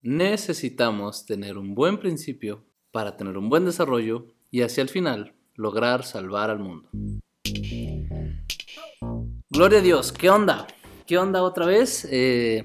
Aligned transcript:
Necesitamos 0.00 1.26
tener 1.26 1.58
un 1.58 1.74
buen 1.74 1.98
principio 1.98 2.64
para 2.92 3.16
tener 3.16 3.36
un 3.36 3.48
buen 3.48 3.64
desarrollo 3.64 4.28
y 4.48 4.62
hacia 4.62 4.82
el 4.82 4.88
final 4.88 5.34
lograr 5.56 6.04
salvar 6.04 6.50
al 6.50 6.60
mundo. 6.60 6.88
Gloria 9.50 9.80
a 9.80 9.82
Dios, 9.82 10.12
¿qué 10.12 10.30
onda? 10.30 10.68
¿Qué 11.04 11.18
onda 11.18 11.42
otra 11.42 11.66
vez? 11.66 12.06
Eh, 12.12 12.64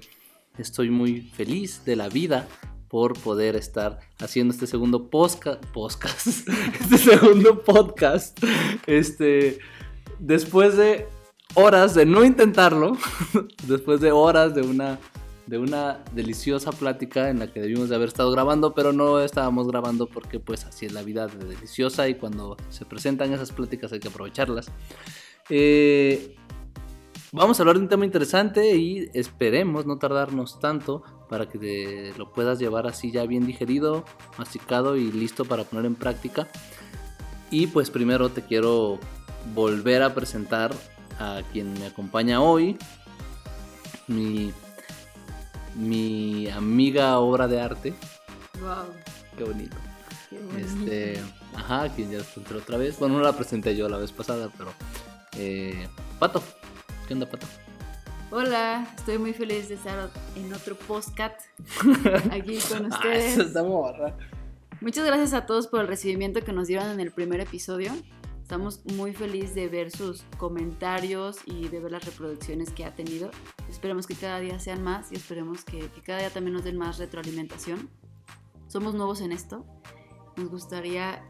estoy 0.60 0.92
muy 0.92 1.22
feliz 1.22 1.84
de 1.86 1.96
la 1.96 2.08
vida 2.08 2.48
por 2.88 3.20
poder 3.20 3.56
estar 3.56 4.00
haciendo 4.20 4.54
este 4.54 4.68
segundo 4.68 5.10
podcast, 5.10 5.66
podcast 5.74 6.28
este 6.82 6.98
segundo 7.00 7.64
podcast, 7.64 8.38
este, 8.86 9.58
después 10.20 10.78
de 10.78 11.08
horas 11.56 11.96
de 11.96 12.06
no 12.06 12.24
intentarlo, 12.24 12.96
después 13.68 14.02
de 14.02 14.12
horas 14.12 14.54
de 14.54 14.62
una 14.62 15.00
de 15.46 15.58
una 15.58 16.04
deliciosa 16.14 16.72
plática 16.72 17.30
en 17.30 17.40
la 17.40 17.52
que 17.52 17.60
debimos 17.60 17.90
de 17.90 17.96
haber 17.96 18.08
estado 18.08 18.32
grabando, 18.32 18.74
pero 18.74 18.94
no 18.94 19.20
estábamos 19.20 19.68
grabando 19.68 20.08
porque 20.08 20.40
pues 20.40 20.66
así 20.66 20.86
es 20.86 20.94
la 20.94 21.04
vida 21.04 21.28
de 21.28 21.46
deliciosa 21.46 22.08
y 22.08 22.16
cuando 22.16 22.56
se 22.70 22.86
presentan 22.86 23.34
esas 23.34 23.52
pláticas 23.52 23.92
hay 23.92 24.00
que 24.00 24.08
aprovecharlas. 24.08 24.72
Eh, 25.50 26.36
vamos 27.34 27.60
a 27.60 27.64
hablar 27.64 27.78
de 27.78 27.84
un 27.84 27.90
tema 27.90 28.06
interesante 28.06 28.76
y 28.76 29.10
esperemos 29.14 29.86
no 29.86 29.98
tardarnos 29.98 30.60
tanto 30.60 31.04
para 31.30 31.50
que 31.50 32.14
lo 32.18 32.32
puedas 32.32 32.60
llevar 32.60 32.88
así 32.88 33.12
ya 33.12 33.26
bien 33.26 33.46
digerido, 33.46 34.06
masticado 34.38 34.96
y 34.96 35.12
listo 35.12 35.44
para 35.44 35.66
poner 35.66 35.86
en 35.86 35.96
práctica. 35.96 36.48
Y 37.52 37.68
pues 37.68 37.90
primero 37.90 38.30
te 38.30 38.44
quiero 38.44 38.98
volver 39.54 40.04
a 40.04 40.16
presentar 40.16 40.72
a 41.20 41.42
quien 41.52 41.74
me 41.74 41.86
acompaña 41.86 42.42
hoy, 42.42 42.78
mi 44.08 44.52
mi 45.76 46.50
amiga 46.50 47.20
obra 47.20 47.48
de 47.48 47.62
arte. 47.62 47.94
Wow. 48.62 48.86
Qué 49.38 49.44
bonito. 49.44 49.76
Este, 50.58 51.20
ajá, 51.56 51.90
quien 51.90 52.12
ya 52.12 52.20
encontré 52.20 52.58
otra 52.58 52.78
vez. 52.78 52.98
Bueno, 53.00 53.18
no 53.18 53.24
la 53.24 53.34
presenté 53.34 53.76
yo 53.76 53.88
la 53.90 53.98
vez 53.98 54.12
pasada, 54.12 54.50
pero 54.58 54.72
eh, 55.38 55.88
Pato. 56.20 56.42
¿Qué 57.08 57.14
onda, 57.14 57.26
Pato? 57.30 57.46
Hola, 58.32 58.88
estoy 58.98 59.20
muy 59.20 59.34
feliz 59.34 59.70
de 59.70 59.76
estar 59.76 60.10
en 60.36 60.52
otro 60.54 60.76
postcat 60.76 61.34
aquí 62.32 62.58
con 62.68 62.86
Ah, 62.92 62.96
ustedes. 62.96 63.34
esa 63.34 63.44
está 63.44 63.64
morra. 63.64 64.16
Muchas 64.82 65.06
gracias 65.06 65.34
a 65.34 65.46
todos 65.46 65.68
por 65.68 65.82
el 65.82 65.88
recibimiento 65.88 66.44
que 66.44 66.52
nos 66.52 66.68
dieron 66.68 66.90
en 66.90 67.00
el 67.00 67.12
primer 67.12 67.40
episodio. 67.42 67.92
Estamos 68.54 68.86
muy 68.86 69.14
felices 69.16 69.56
de 69.56 69.68
ver 69.68 69.90
sus 69.90 70.22
comentarios 70.38 71.38
y 71.48 71.70
de 71.70 71.80
ver 71.80 71.92
las 71.92 72.06
reproducciones 72.06 72.70
que 72.70 72.86
ha 72.86 72.94
tenido. 72.94 73.32
Esperemos 73.68 74.06
que 74.06 74.14
cada 74.14 74.40
día 74.40 74.60
sean 74.60 74.84
más 74.84 75.12
y 75.12 75.16
esperemos 75.16 75.66
que, 75.66 75.80
que 75.90 76.04
cada 76.04 76.20
día 76.20 76.30
también 76.30 76.54
nos 76.54 76.64
den 76.64 76.78
más 76.78 77.00
retroalimentación. 77.00 77.90
Somos 78.68 78.94
nuevos 78.94 79.22
en 79.22 79.32
esto. 79.32 79.66
Nos 80.38 80.52
gustaría 80.52 81.26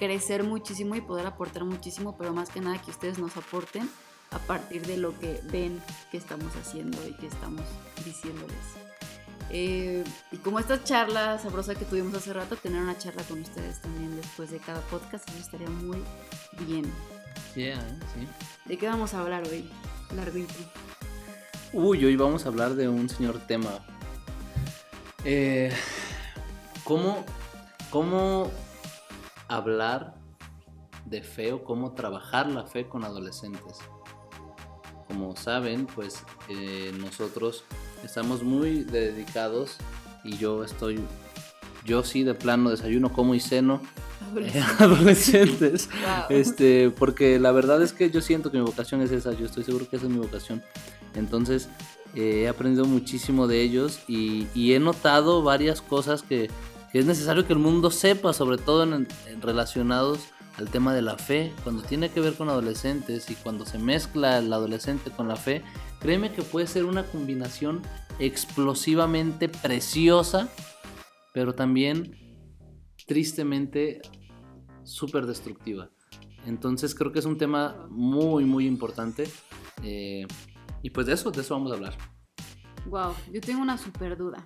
crecer 0.00 0.42
muchísimo 0.42 0.96
y 0.96 1.00
poder 1.00 1.26
aportar 1.28 1.62
muchísimo, 1.62 2.16
pero 2.18 2.32
más 2.32 2.50
que 2.50 2.60
nada 2.60 2.82
que 2.82 2.90
ustedes 2.90 3.20
nos 3.20 3.36
aporten 3.36 3.88
a 4.32 4.40
partir 4.40 4.84
de 4.84 4.96
lo 4.96 5.16
que 5.20 5.40
ven 5.52 5.80
que 6.10 6.16
estamos 6.16 6.56
haciendo 6.56 6.98
y 7.06 7.12
que 7.12 7.28
estamos 7.28 7.62
diciéndoles. 8.04 8.93
Eh, 9.50 10.02
y 10.32 10.36
como 10.38 10.58
esta 10.58 10.82
charla 10.82 11.38
sabrosa 11.38 11.74
que 11.74 11.84
tuvimos 11.84 12.14
hace 12.14 12.32
rato, 12.32 12.56
tener 12.56 12.82
una 12.82 12.96
charla 12.98 13.22
con 13.24 13.40
ustedes 13.40 13.80
también 13.80 14.16
después 14.16 14.50
de 14.50 14.58
cada 14.58 14.80
podcast, 14.82 15.28
eso 15.28 15.38
estaría 15.38 15.68
muy 15.68 16.02
bien. 16.66 16.90
Yeah, 17.54 17.78
eh, 17.78 17.98
sí. 18.14 18.28
¿De 18.64 18.78
qué 18.78 18.88
vamos 18.88 19.14
a 19.14 19.20
hablar 19.20 19.44
hoy? 19.48 19.70
Larguito. 20.16 20.54
Uy, 21.72 22.04
hoy 22.04 22.16
vamos 22.16 22.46
a 22.46 22.48
hablar 22.48 22.74
de 22.74 22.88
un 22.88 23.08
señor 23.08 23.38
tema. 23.46 23.70
Eh, 25.24 25.72
¿cómo, 26.84 27.24
¿Cómo 27.90 28.50
hablar 29.48 30.14
de 31.04 31.22
fe 31.22 31.52
o 31.52 31.64
cómo 31.64 31.94
trabajar 31.94 32.46
la 32.48 32.64
fe 32.64 32.88
con 32.88 33.04
adolescentes? 33.04 33.78
Como 35.08 35.36
saben, 35.36 35.86
pues 35.86 36.24
eh, 36.48 36.92
nosotros 36.98 37.64
estamos 38.02 38.42
muy 38.42 38.84
dedicados 38.84 39.76
y 40.24 40.36
yo 40.36 40.64
estoy, 40.64 41.00
yo 41.84 42.02
sí 42.02 42.24
de 42.24 42.34
plano 42.34 42.70
desayuno, 42.70 43.12
como 43.12 43.34
y 43.34 43.40
ceno 43.40 43.80
eh, 44.36 44.62
adolescentes. 44.78 45.88
Wow. 46.04 46.36
Este, 46.36 46.90
porque 46.90 47.38
la 47.38 47.52
verdad 47.52 47.82
es 47.82 47.92
que 47.92 48.10
yo 48.10 48.20
siento 48.20 48.50
que 48.50 48.58
mi 48.58 48.64
vocación 48.64 49.00
es 49.00 49.10
esa, 49.10 49.32
yo 49.32 49.46
estoy 49.46 49.64
seguro 49.64 49.88
que 49.88 49.96
esa 49.96 50.06
es 50.06 50.12
mi 50.12 50.18
vocación. 50.18 50.62
Entonces, 51.14 51.68
eh, 52.14 52.42
he 52.44 52.48
aprendido 52.48 52.84
muchísimo 52.84 53.46
de 53.46 53.62
ellos 53.62 54.00
y, 54.06 54.46
y 54.54 54.74
he 54.74 54.80
notado 54.80 55.42
varias 55.42 55.80
cosas 55.80 56.22
que, 56.22 56.50
que 56.92 56.98
es 56.98 57.06
necesario 57.06 57.46
que 57.46 57.52
el 57.52 57.58
mundo 57.58 57.90
sepa, 57.90 58.32
sobre 58.32 58.58
todo 58.58 58.82
en, 58.82 59.08
en 59.26 59.42
relacionados 59.42 60.20
al 60.58 60.68
tema 60.68 60.94
de 60.94 61.02
la 61.02 61.16
fe. 61.16 61.52
Cuando 61.62 61.82
tiene 61.82 62.10
que 62.10 62.20
ver 62.20 62.34
con 62.34 62.48
adolescentes 62.48 63.30
y 63.30 63.34
cuando 63.34 63.66
se 63.66 63.78
mezcla 63.78 64.38
el 64.38 64.52
adolescente 64.52 65.10
con 65.10 65.28
la 65.28 65.36
fe, 65.36 65.62
créeme 66.04 66.30
que 66.32 66.42
puede 66.42 66.66
ser 66.66 66.84
una 66.84 67.02
combinación 67.06 67.80
explosivamente 68.18 69.48
preciosa, 69.48 70.50
pero 71.32 71.54
también 71.54 72.14
tristemente 73.06 74.02
súper 74.82 75.24
destructiva. 75.24 75.88
Entonces 76.44 76.94
creo 76.94 77.10
que 77.10 77.20
es 77.20 77.24
un 77.24 77.38
tema 77.38 77.86
muy, 77.88 78.44
muy 78.44 78.66
importante. 78.66 79.24
eh, 79.82 80.26
y 80.82 80.90
pues 80.90 81.06
de 81.06 81.14
eso, 81.14 81.30
de 81.30 81.40
eso 81.40 81.54
vamos 81.54 81.72
a 81.72 81.76
hablar. 81.76 81.96
Wow, 82.84 83.14
yo 83.32 83.40
tengo 83.40 83.62
una 83.62 83.78
super 83.78 84.14
duda. 84.18 84.44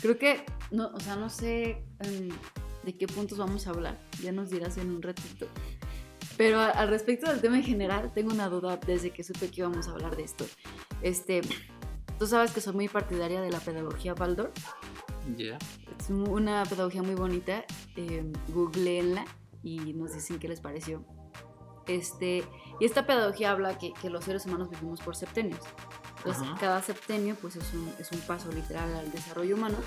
Creo 0.00 0.18
que, 0.18 0.46
no, 0.70 0.88
o 0.94 1.00
sea, 1.00 1.16
no 1.16 1.28
sé 1.28 1.84
em, 2.00 2.30
de 2.84 2.96
qué 2.96 3.06
puntos 3.06 3.36
vamos 3.36 3.66
a 3.66 3.70
hablar. 3.70 4.00
Ya 4.22 4.32
nos 4.32 4.48
dirás 4.48 4.78
en 4.78 4.88
un 4.88 5.02
ratito. 5.02 5.46
Pero 6.38 6.60
al 6.60 6.88
respecto 6.88 7.28
del 7.28 7.40
tema 7.40 7.56
en 7.56 7.64
general, 7.64 8.12
tengo 8.14 8.32
una 8.32 8.48
duda 8.48 8.78
desde 8.86 9.10
que 9.10 9.24
supe 9.24 9.50
que 9.50 9.60
íbamos 9.60 9.88
a 9.88 9.90
hablar 9.90 10.16
de 10.16 10.22
esto. 10.22 10.46
Este, 11.02 11.40
tú 12.16 12.28
sabes 12.28 12.52
que 12.52 12.60
soy 12.60 12.74
muy 12.74 12.88
partidaria 12.88 13.42
de 13.42 13.50
la 13.50 13.58
pedagogía 13.58 14.14
Waldorf. 14.14 14.54
Ya. 15.36 15.58
Es 15.98 16.08
una 16.08 16.62
pedagogía 16.62 17.02
muy 17.02 17.16
bonita. 17.16 17.64
Eh, 17.96 18.24
googleenla 18.54 19.24
y 19.64 19.92
nos 19.94 20.14
dicen 20.14 20.38
qué 20.38 20.46
les 20.48 20.60
pareció. 20.60 21.04
Este, 21.88 22.44
y 22.78 22.84
esta 22.84 23.04
pedagogía 23.04 23.50
habla 23.50 23.76
que, 23.76 23.92
que 24.00 24.08
los 24.08 24.24
seres 24.24 24.46
humanos 24.46 24.70
vivimos 24.70 25.00
por 25.00 25.16
septenios. 25.16 25.60
Entonces, 26.18 26.44
Ajá. 26.44 26.56
cada 26.60 26.82
septenio 26.82 27.36
pues, 27.40 27.56
es, 27.56 27.74
un, 27.74 27.92
es 27.98 28.12
un 28.12 28.20
paso 28.20 28.52
literal 28.52 28.94
al 28.94 29.10
desarrollo 29.10 29.56
humano. 29.56 29.78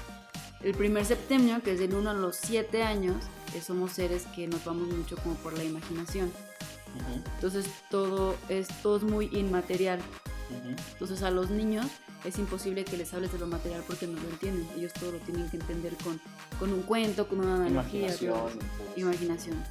El 0.61 0.75
primer 0.75 1.05
septenio, 1.05 1.63
que 1.63 1.73
es 1.73 1.79
del 1.79 1.93
1 1.93 2.09
a 2.09 2.13
los 2.13 2.35
7 2.35 2.83
años, 2.83 3.15
somos 3.59 3.91
seres 3.91 4.25
que 4.35 4.47
nos 4.47 4.63
vamos 4.63 4.87
mucho 4.87 5.17
como 5.17 5.35
por 5.35 5.57
la 5.57 5.63
imaginación. 5.63 6.31
Entonces, 7.35 7.65
todo 7.89 8.35
es, 8.49 8.67
todo 8.81 8.97
es 8.97 9.03
muy 9.03 9.29
inmaterial. 9.33 9.99
Entonces 10.93 11.23
a 11.23 11.31
los 11.31 11.49
niños 11.49 11.87
es 12.25 12.37
imposible 12.37 12.83
que 12.83 12.97
les 12.97 13.13
hables 13.13 13.31
de 13.31 13.39
lo 13.39 13.47
material 13.47 13.83
porque 13.87 14.05
no 14.07 14.21
lo 14.21 14.29
entienden. 14.29 14.67
Ellos 14.77 14.93
todo 14.93 15.13
lo 15.13 15.17
tienen 15.19 15.49
que 15.49 15.57
entender 15.57 15.93
con, 16.03 16.19
con 16.59 16.73
un 16.73 16.81
cuento, 16.83 17.27
con 17.27 17.39
una 17.39 17.55
analogía, 17.55 18.07
Imaginación. 18.07 18.59
imaginación. 18.97 19.63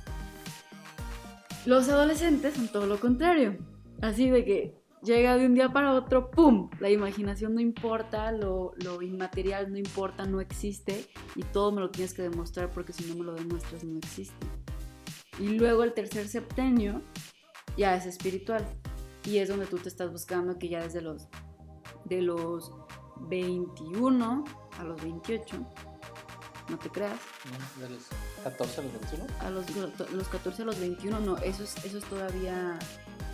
Los 1.66 1.88
adolescentes 1.88 2.54
son 2.54 2.68
todo 2.68 2.86
lo 2.86 2.98
contrario. 2.98 3.58
Así 4.00 4.30
de 4.30 4.44
que 4.44 4.79
llega 5.02 5.36
de 5.36 5.46
un 5.46 5.54
día 5.54 5.70
para 5.70 5.92
otro, 5.92 6.30
¡pum! 6.30 6.70
La 6.78 6.90
imaginación 6.90 7.54
no 7.54 7.60
importa, 7.60 8.32
lo, 8.32 8.72
lo 8.76 9.02
inmaterial 9.02 9.70
no 9.70 9.78
importa, 9.78 10.26
no 10.26 10.40
existe 10.40 11.06
y 11.36 11.42
todo 11.42 11.72
me 11.72 11.80
lo 11.80 11.90
tienes 11.90 12.14
que 12.14 12.22
demostrar 12.22 12.70
porque 12.70 12.92
si 12.92 13.04
no 13.04 13.16
me 13.16 13.24
lo 13.24 13.34
demuestras 13.34 13.84
no 13.84 13.98
existe. 13.98 14.46
Y 15.38 15.48
luego 15.48 15.84
el 15.84 15.94
tercer 15.94 16.28
septenio 16.28 17.02
ya 17.76 17.94
es 17.94 18.06
espiritual 18.06 18.66
y 19.24 19.38
es 19.38 19.48
donde 19.48 19.66
tú 19.66 19.78
te 19.78 19.88
estás 19.88 20.10
buscando 20.10 20.58
que 20.58 20.68
ya 20.68 20.82
desde 20.82 21.00
los 21.00 21.28
de 22.04 22.22
los 22.22 22.72
21 23.28 24.44
a 24.78 24.84
los 24.84 25.02
28 25.02 25.56
no 26.68 26.78
te 26.78 26.88
creas 26.88 27.18
¿De 27.78 27.90
los 27.90 28.02
14 28.42 28.80
a 28.80 28.84
los 28.84 28.92
21? 28.92 29.26
a 29.40 29.50
los, 29.50 30.10
los 30.12 30.28
14 30.28 30.62
a 30.62 30.64
los 30.64 30.80
21 30.80 31.20
no 31.20 31.36
eso 31.38 31.64
es 31.64 31.84
eso 31.84 31.98
es 31.98 32.04
todavía 32.04 32.78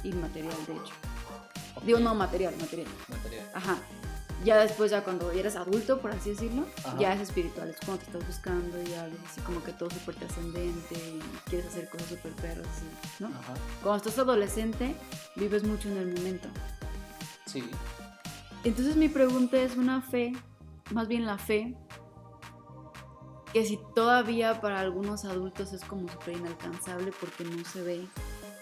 inmaterial 0.02 0.56
de 0.66 0.74
hecho 0.74 0.92
digo 1.84 1.98
no 2.00 2.14
material 2.14 2.54
material 2.58 2.88
Material. 3.08 3.50
ajá 3.54 3.76
ya 4.44 4.58
después 4.58 4.90
ya 4.90 5.02
cuando 5.02 5.30
eres 5.32 5.56
adulto 5.56 6.00
por 6.00 6.10
así 6.12 6.30
decirlo 6.30 6.66
Ajá. 6.84 6.96
ya 6.98 7.12
es 7.14 7.20
espiritual 7.22 7.70
es 7.70 7.76
cuando 7.84 8.04
te 8.04 8.10
estás 8.10 8.26
buscando 8.26 8.82
y 8.82 8.92
algo 8.94 9.16
así 9.30 9.40
como 9.40 9.62
que 9.62 9.72
todo 9.72 9.88
súper 9.90 10.14
trascendente 10.16 10.94
y 10.94 11.20
quieres 11.48 11.66
hacer 11.68 11.88
cosas 11.88 12.08
súper 12.08 12.32
perras 12.32 12.66
así, 12.66 12.84
¿no? 13.18 13.28
Ajá. 13.28 13.54
cuando 13.82 13.96
estás 13.98 14.18
adolescente 14.18 14.94
vives 15.36 15.64
mucho 15.64 15.88
en 15.88 15.96
el 15.98 16.14
momento 16.14 16.48
Sí. 17.46 17.62
Entonces 18.64 18.96
mi 18.96 19.08
pregunta 19.08 19.56
es 19.58 19.76
una 19.76 20.02
fe, 20.02 20.32
más 20.90 21.06
bien 21.06 21.24
la 21.24 21.38
fe, 21.38 21.76
que 23.52 23.64
si 23.64 23.78
todavía 23.94 24.60
para 24.60 24.80
algunos 24.80 25.24
adultos 25.24 25.72
es 25.72 25.84
como 25.84 26.08
súper 26.08 26.36
inalcanzable 26.36 27.12
porque 27.20 27.44
no 27.44 27.64
se 27.64 27.82
ve, 27.82 28.06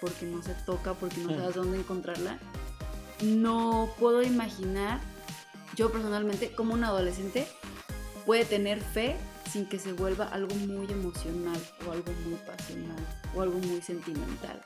porque 0.02 0.26
no 0.26 0.42
se 0.42 0.52
toca, 0.66 0.92
porque 0.92 1.16
no 1.22 1.30
sabes 1.30 1.54
dónde 1.54 1.78
encontrarla, 1.78 2.38
no 3.24 3.90
puedo 3.98 4.22
imaginar, 4.22 5.00
yo 5.76 5.90
personalmente 5.90 6.52
como 6.52 6.74
un 6.74 6.84
adolescente, 6.84 7.46
puede 8.26 8.44
tener 8.44 8.80
fe 8.80 9.16
sin 9.50 9.66
que 9.66 9.78
se 9.78 9.92
vuelva 9.92 10.26
algo 10.26 10.54
muy 10.54 10.86
emocional 10.90 11.58
o 11.86 11.92
algo 11.92 12.12
muy 12.26 12.38
pasional 12.46 12.96
o 13.34 13.42
algo 13.42 13.58
muy 13.58 13.80
sentimental. 13.80 14.60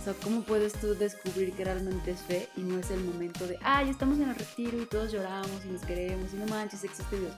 O 0.00 0.04
sea, 0.04 0.14
¿cómo 0.22 0.42
puedes 0.42 0.74
tú 0.74 0.94
descubrir 0.94 1.54
que 1.54 1.64
realmente 1.64 2.10
es 2.10 2.20
fe 2.20 2.48
y 2.56 2.60
no 2.60 2.78
es 2.78 2.90
el 2.90 3.02
momento 3.02 3.46
de, 3.46 3.58
ay, 3.62 3.88
estamos 3.88 4.18
en 4.18 4.28
el 4.28 4.34
retiro 4.34 4.78
y 4.80 4.84
todos 4.84 5.10
lloramos 5.10 5.64
y 5.64 5.68
nos 5.68 5.82
queremos 5.82 6.34
y 6.34 6.36
no 6.36 6.46
manches, 6.46 6.84
existe 6.84 7.18
Dios? 7.18 7.32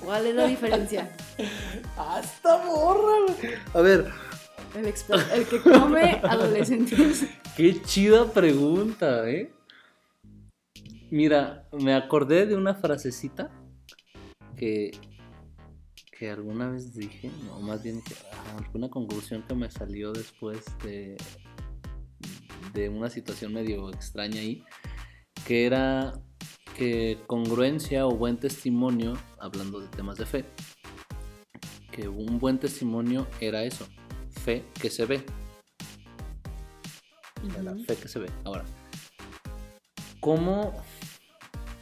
¿Cuál 0.00 0.26
es 0.26 0.34
la 0.34 0.46
diferencia? 0.46 1.12
¡Hasta 1.96 2.66
borra! 2.66 3.32
A 3.74 3.80
ver. 3.80 4.12
El, 4.74 4.86
el 4.86 5.46
que 5.46 5.60
come 5.60 6.20
adolescentes. 6.22 7.26
Qué 7.56 7.82
chida 7.82 8.32
pregunta, 8.32 9.28
¿eh? 9.28 9.52
Mira, 11.10 11.68
me 11.72 11.94
acordé 11.94 12.46
de 12.46 12.56
una 12.56 12.74
frasecita 12.74 13.50
que, 14.56 14.92
que 16.18 16.30
alguna 16.30 16.70
vez 16.70 16.94
dije, 16.94 17.30
no, 17.44 17.60
más 17.60 17.82
bien 17.82 18.02
que 18.02 18.14
alguna 18.56 18.88
conclusión 18.88 19.42
que 19.42 19.54
me 19.54 19.70
salió 19.70 20.12
después 20.12 20.64
de, 20.82 21.18
de 22.72 22.88
una 22.88 23.10
situación 23.10 23.52
medio 23.52 23.90
extraña 23.90 24.40
ahí, 24.40 24.64
que 25.46 25.66
era 25.66 26.14
que 26.78 27.18
congruencia 27.26 28.06
o 28.06 28.12
buen 28.12 28.38
testimonio, 28.38 29.18
hablando 29.38 29.80
de 29.80 29.88
temas 29.88 30.16
de 30.16 30.24
fe, 30.24 30.44
que 31.90 32.08
un 32.08 32.38
buen 32.38 32.58
testimonio 32.58 33.26
era 33.40 33.64
eso, 33.64 33.86
fe 34.42 34.64
que 34.80 34.90
se 34.90 35.06
ve. 35.06 35.24
La 37.62 37.74
fe 37.74 37.96
que 37.96 38.08
se 38.08 38.18
ve. 38.18 38.28
Ahora, 38.44 38.64
¿cómo 40.20 40.74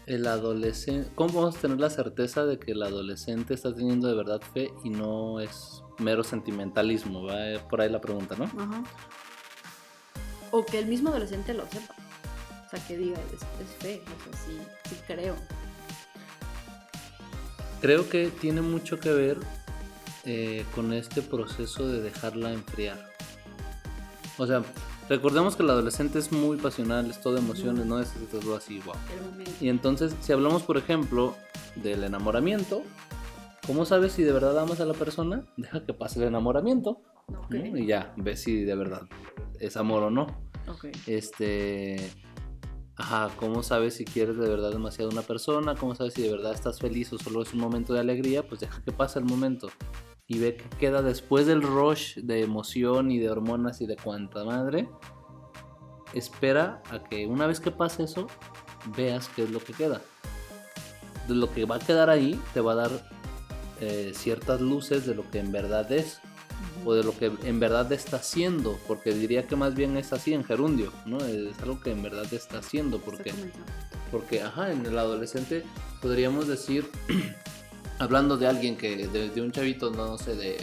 el 0.07 0.27
adolescente, 0.27 1.11
cómo 1.15 1.41
vamos 1.41 1.57
a 1.57 1.61
tener 1.61 1.79
la 1.79 1.91
certeza 1.91 2.45
de 2.45 2.59
que 2.59 2.73
el 2.73 2.83
adolescente 2.83 3.55
está 3.55 3.75
teniendo 3.75 4.09
de 4.09 4.15
verdad 4.15 4.41
fe 4.55 4.71
y 4.85 4.91
no 4.91 5.41
es 5.41 5.83
mero 5.99 6.23
sentimentalismo? 6.25 7.25
Va 7.25 7.67
por 7.69 7.81
ahí 7.81 7.91
la 7.91 8.01
pregunta, 8.01 8.37
¿no? 8.37 8.45
Ajá. 8.45 8.85
O 10.51 10.65
que 10.65 10.79
el 10.79 10.87
mismo 10.87 11.11
adolescente 11.11 11.55
lo 11.55 11.65
sepa. 11.67 11.95
O 12.67 12.71
sea, 12.71 12.87
que 12.87 12.97
diga, 12.97 13.19
es, 13.35 13.69
fe, 13.79 14.03
o 14.05 14.31
sea, 14.31 14.41
sí, 14.47 14.59
sí 14.89 14.97
creo. 15.07 15.37
Creo 17.81 18.09
que 18.09 18.29
tiene 18.29 18.61
mucho 18.61 19.01
que 19.01 19.11
ver 19.11 19.39
eh, 20.25 20.65
con 20.75 20.93
este 20.93 21.23
proceso 21.23 21.89
de 21.89 22.01
dejarla 22.01 22.53
enfriar. 22.53 23.11
O 24.39 24.47
sea, 24.47 24.63
Recordemos 25.11 25.57
que 25.57 25.65
el 25.65 25.71
adolescente 25.71 26.21
es 26.21 26.31
muy 26.31 26.57
pasional, 26.57 27.11
es 27.11 27.21
todo 27.21 27.37
emociones, 27.37 27.85
no 27.85 27.99
es, 27.99 28.13
todo 28.31 28.55
así, 28.55 28.79
wow. 28.79 28.95
Y 29.61 29.69
entonces, 29.69 30.15
si 30.21 30.33
hablamos, 30.33 30.63
por 30.63 30.77
ejemplo, 30.77 31.35
del 31.75 32.05
enamoramiento, 32.05 32.85
¿cómo 33.67 33.85
sabes 33.85 34.13
si 34.13 34.23
de 34.23 34.31
verdad 34.31 34.57
amas 34.57 34.79
a 34.79 34.85
la 34.85 34.95
persona? 34.95 35.45
Deja 35.57 35.85
que 35.85 35.95
pase 35.95 36.21
el 36.21 36.29
enamoramiento. 36.29 37.03
Y 37.51 37.87
ya, 37.87 38.15
ves 38.17 38.43
si 38.43 38.63
de 38.63 38.77
verdad 38.77 39.03
es 39.59 39.77
amor 39.77 40.05
o 40.05 40.11
no. 40.11 40.29
Este. 41.09 41.97
Ajá, 43.01 43.31
¿cómo 43.37 43.63
sabes 43.63 43.95
si 43.95 44.05
quieres 44.05 44.37
de 44.37 44.47
verdad 44.47 44.73
demasiado 44.73 45.11
una 45.11 45.23
persona? 45.23 45.75
¿Cómo 45.75 45.95
sabes 45.95 46.13
si 46.13 46.21
de 46.21 46.31
verdad 46.31 46.53
estás 46.53 46.79
feliz 46.79 47.11
o 47.15 47.19
solo 47.19 47.41
es 47.41 47.55
un 47.55 47.61
momento 47.61 47.95
de 47.95 48.01
alegría? 48.01 48.47
Pues 48.47 48.61
deja 48.61 48.83
que 48.83 48.93
pase 48.93 49.19
el 49.19 49.25
momento 49.25 49.71
y 50.27 50.39
ve 50.39 50.57
que 50.57 50.69
queda 50.77 51.01
después 51.01 51.47
del 51.47 51.63
rush 51.63 52.19
de 52.19 52.43
emoción 52.43 53.11
y 53.11 53.19
de 53.19 53.31
hormonas 53.31 53.81
y 53.81 53.87
de 53.87 53.97
cuanta 53.97 54.45
madre, 54.45 54.87
espera 56.13 56.83
a 56.91 57.03
que 57.03 57.27
una 57.27 57.47
vez 57.47 57.59
que 57.59 57.71
pase 57.71 58.03
eso, 58.03 58.27
veas 58.95 59.29
qué 59.29 59.45
es 59.45 59.51
lo 59.51 59.61
que 59.61 59.73
queda. 59.73 60.03
De 61.27 61.35
lo 61.35 61.51
que 61.51 61.65
va 61.65 61.77
a 61.77 61.79
quedar 61.79 62.11
ahí 62.11 62.39
te 62.53 62.61
va 62.61 62.73
a 62.73 62.77
dar 62.77 62.91
eh, 63.81 64.13
ciertas 64.15 64.61
luces 64.61 65.07
de 65.07 65.15
lo 65.15 65.29
que 65.31 65.39
en 65.39 65.53
verdad 65.53 65.91
es 65.91 66.21
o 66.85 66.95
de 66.95 67.03
lo 67.03 67.17
que 67.17 67.33
en 67.45 67.61
verdad 67.61 67.91
está 67.93 68.17
haciendo, 68.17 68.79
porque 68.87 69.13
diría 69.13 69.47
que 69.47 69.57
más 69.57 69.75
bien 69.75 69.97
es 69.97 70.13
así 70.13 70.33
en 70.33 70.45
gerundio, 70.45 70.93
¿no? 71.07 71.19
Es 71.19 71.59
algo 71.61 71.81
que 71.81 71.91
en 71.93 72.03
verdad 72.03 72.33
está 72.33 72.59
haciendo, 72.59 72.99
porque, 73.01 73.33
porque, 74.11 74.43
ajá, 74.43 74.73
en 74.73 74.85
el 74.87 74.99
adolescente 74.99 75.65
podríamos 76.01 76.49
decir 76.49 76.91
hablando 77.99 78.37
de 78.37 78.47
alguien 78.47 78.77
que, 78.77 79.09
de, 79.09 79.43
un 79.43 79.53
chavito, 79.53 79.91
no 79.91 80.19
sé, 80.19 80.35
de 80.35 80.57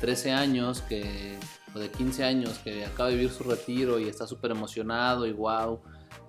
13 0.00 0.32
años 0.32 0.82
que, 0.82 1.38
o 1.74 1.78
de 1.78 1.90
15 1.90 2.24
años 2.24 2.58
que 2.58 2.84
acaba 2.84 3.10
de 3.10 3.16
vivir 3.16 3.30
su 3.30 3.44
retiro 3.44 3.98
y 3.98 4.08
está 4.08 4.26
súper 4.26 4.50
emocionado 4.50 5.26
y 5.26 5.32
wow, 5.32 5.80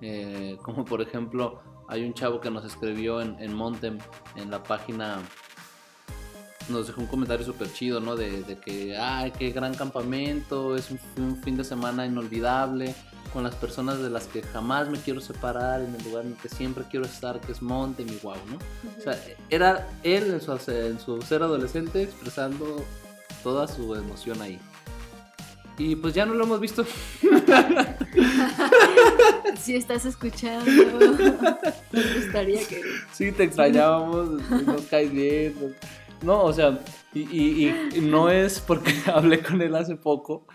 eh, 0.02 0.58
como 0.62 0.86
por 0.86 1.02
ejemplo 1.02 1.62
hay 1.88 2.04
un 2.04 2.14
chavo 2.14 2.40
que 2.40 2.50
nos 2.50 2.66
escribió 2.66 3.22
en, 3.22 3.54
Montem, 3.54 3.98
en 4.36 4.50
la 4.50 4.64
página, 4.64 5.20
nos 6.70 6.88
dejó 6.88 7.02
un 7.02 7.08
comentario 7.08 7.46
súper 7.46 7.72
chido, 7.72 8.00
¿no? 8.00 8.16
De, 8.16 8.58
que, 8.64 8.98
ay, 8.98 9.32
qué 9.38 9.52
gran 9.52 9.74
campamento, 9.74 10.76
es 10.76 10.90
un 11.18 11.42
fin 11.42 11.58
de 11.58 11.64
semana 11.64 12.06
inolvidable 12.06 12.96
con 13.36 13.44
las 13.44 13.56
personas 13.56 14.00
de 14.00 14.10
las 14.10 14.28
que 14.28 14.42
jamás 14.42 14.88
me 14.88 14.98
quiero 14.98 15.20
separar, 15.20 15.82
en 15.82 15.94
el 15.94 16.02
lugar 16.06 16.24
en 16.24 16.32
el 16.32 16.38
que 16.38 16.48
siempre 16.48 16.86
quiero 16.90 17.06
estar, 17.06 17.42
que 17.42 17.52
es 17.52 17.62
Monte, 17.62 18.06
mi 18.06 18.16
guau, 18.24 18.38
¿no? 18.50 18.56
O 18.98 19.02
sea, 19.02 19.22
era 19.50 19.90
él 20.04 20.40
en 20.68 21.00
su, 21.00 21.22
ser 21.22 21.44
adolescente 21.44 22.04
expresando 22.04 22.82
toda 23.44 23.68
su 23.68 23.94
emoción 23.94 24.42
ahí. 24.42 24.58
Y 25.78 25.98
pues 25.98 26.14
ya 26.14 26.26
no 26.26 26.34
lo 26.34 26.46
hemos 26.46 26.62
visto. 26.62 26.86
Si 29.60 29.76
estás 29.76 30.06
escuchando, 30.06 30.70
nos 31.92 32.16
gustaría 32.16 32.66
que. 32.68 32.82
Sí, 33.12 33.32
te 33.32 33.44
extrañábamos, 33.44 34.50
nos 34.50 34.82
caes 34.84 35.12
bien. 35.12 35.56
No, 36.26 36.44
o 36.44 36.52
sea, 36.54 36.80
y 37.14 37.72
no 38.02 38.30
es 38.30 38.60
porque 38.60 38.92
hablé 39.14 39.42
con 39.42 39.62
él 39.62 39.76
hace 39.76 39.96
poco, 39.96 40.48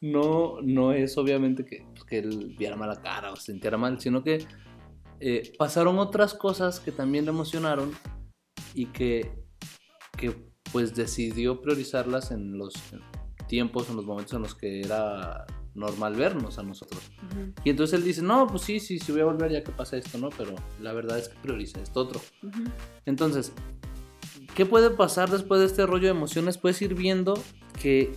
no, 0.00 0.60
no 0.62 0.92
es 0.92 1.16
obviamente 1.18 1.64
que, 1.64 1.86
pues, 1.92 2.04
que 2.04 2.18
él 2.18 2.54
viera 2.58 2.76
mala 2.76 3.00
cara 3.00 3.32
o 3.32 3.36
se 3.36 3.52
sintiera 3.52 3.76
mal, 3.76 4.00
sino 4.00 4.22
que 4.22 4.46
eh, 5.20 5.52
pasaron 5.58 5.98
otras 5.98 6.34
cosas 6.34 6.80
que 6.80 6.92
también 6.92 7.24
le 7.24 7.30
emocionaron 7.30 7.92
y 8.74 8.86
que, 8.86 9.32
que 10.16 10.34
pues 10.72 10.94
decidió 10.94 11.62
priorizarlas 11.62 12.30
en 12.30 12.58
los 12.58 12.74
tiempos, 13.48 13.88
en 13.88 13.96
los 13.96 14.04
momentos 14.04 14.34
en 14.34 14.42
los 14.42 14.54
que 14.54 14.80
era 14.80 15.46
normal 15.74 16.14
vernos 16.16 16.58
a 16.58 16.62
nosotros. 16.62 17.00
Y 17.64 17.70
entonces 17.70 17.98
él 17.98 18.04
dice, 18.04 18.22
no, 18.22 18.46
pues 18.46 18.62
sí, 18.62 18.80
sí, 18.80 18.98
sí 18.98 19.12
voy 19.12 19.20
a 19.22 19.26
volver 19.26 19.52
ya 19.52 19.62
que 19.62 19.72
pasa 19.72 19.96
esto, 19.96 20.18
¿no? 20.18 20.30
Pero 20.36 20.54
la 20.80 20.92
verdad 20.92 21.18
es 21.18 21.28
que 21.28 21.38
prioriza 21.38 21.80
esto 21.80 22.00
otro. 22.00 22.20
Entonces, 23.04 23.52
¿qué 24.56 24.64
puede 24.64 24.90
pasar 24.90 25.30
después 25.30 25.60
de 25.60 25.66
este 25.66 25.86
rollo 25.86 26.04
de 26.04 26.12
emociones? 26.12 26.56
Puedes 26.56 26.80
ir 26.80 26.94
viendo 26.94 27.34
que 27.80 28.16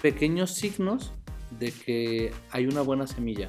pequeños 0.00 0.52
signos 0.52 1.12
de 1.50 1.72
que 1.72 2.32
hay 2.50 2.66
una 2.66 2.80
buena 2.80 3.06
semilla. 3.06 3.48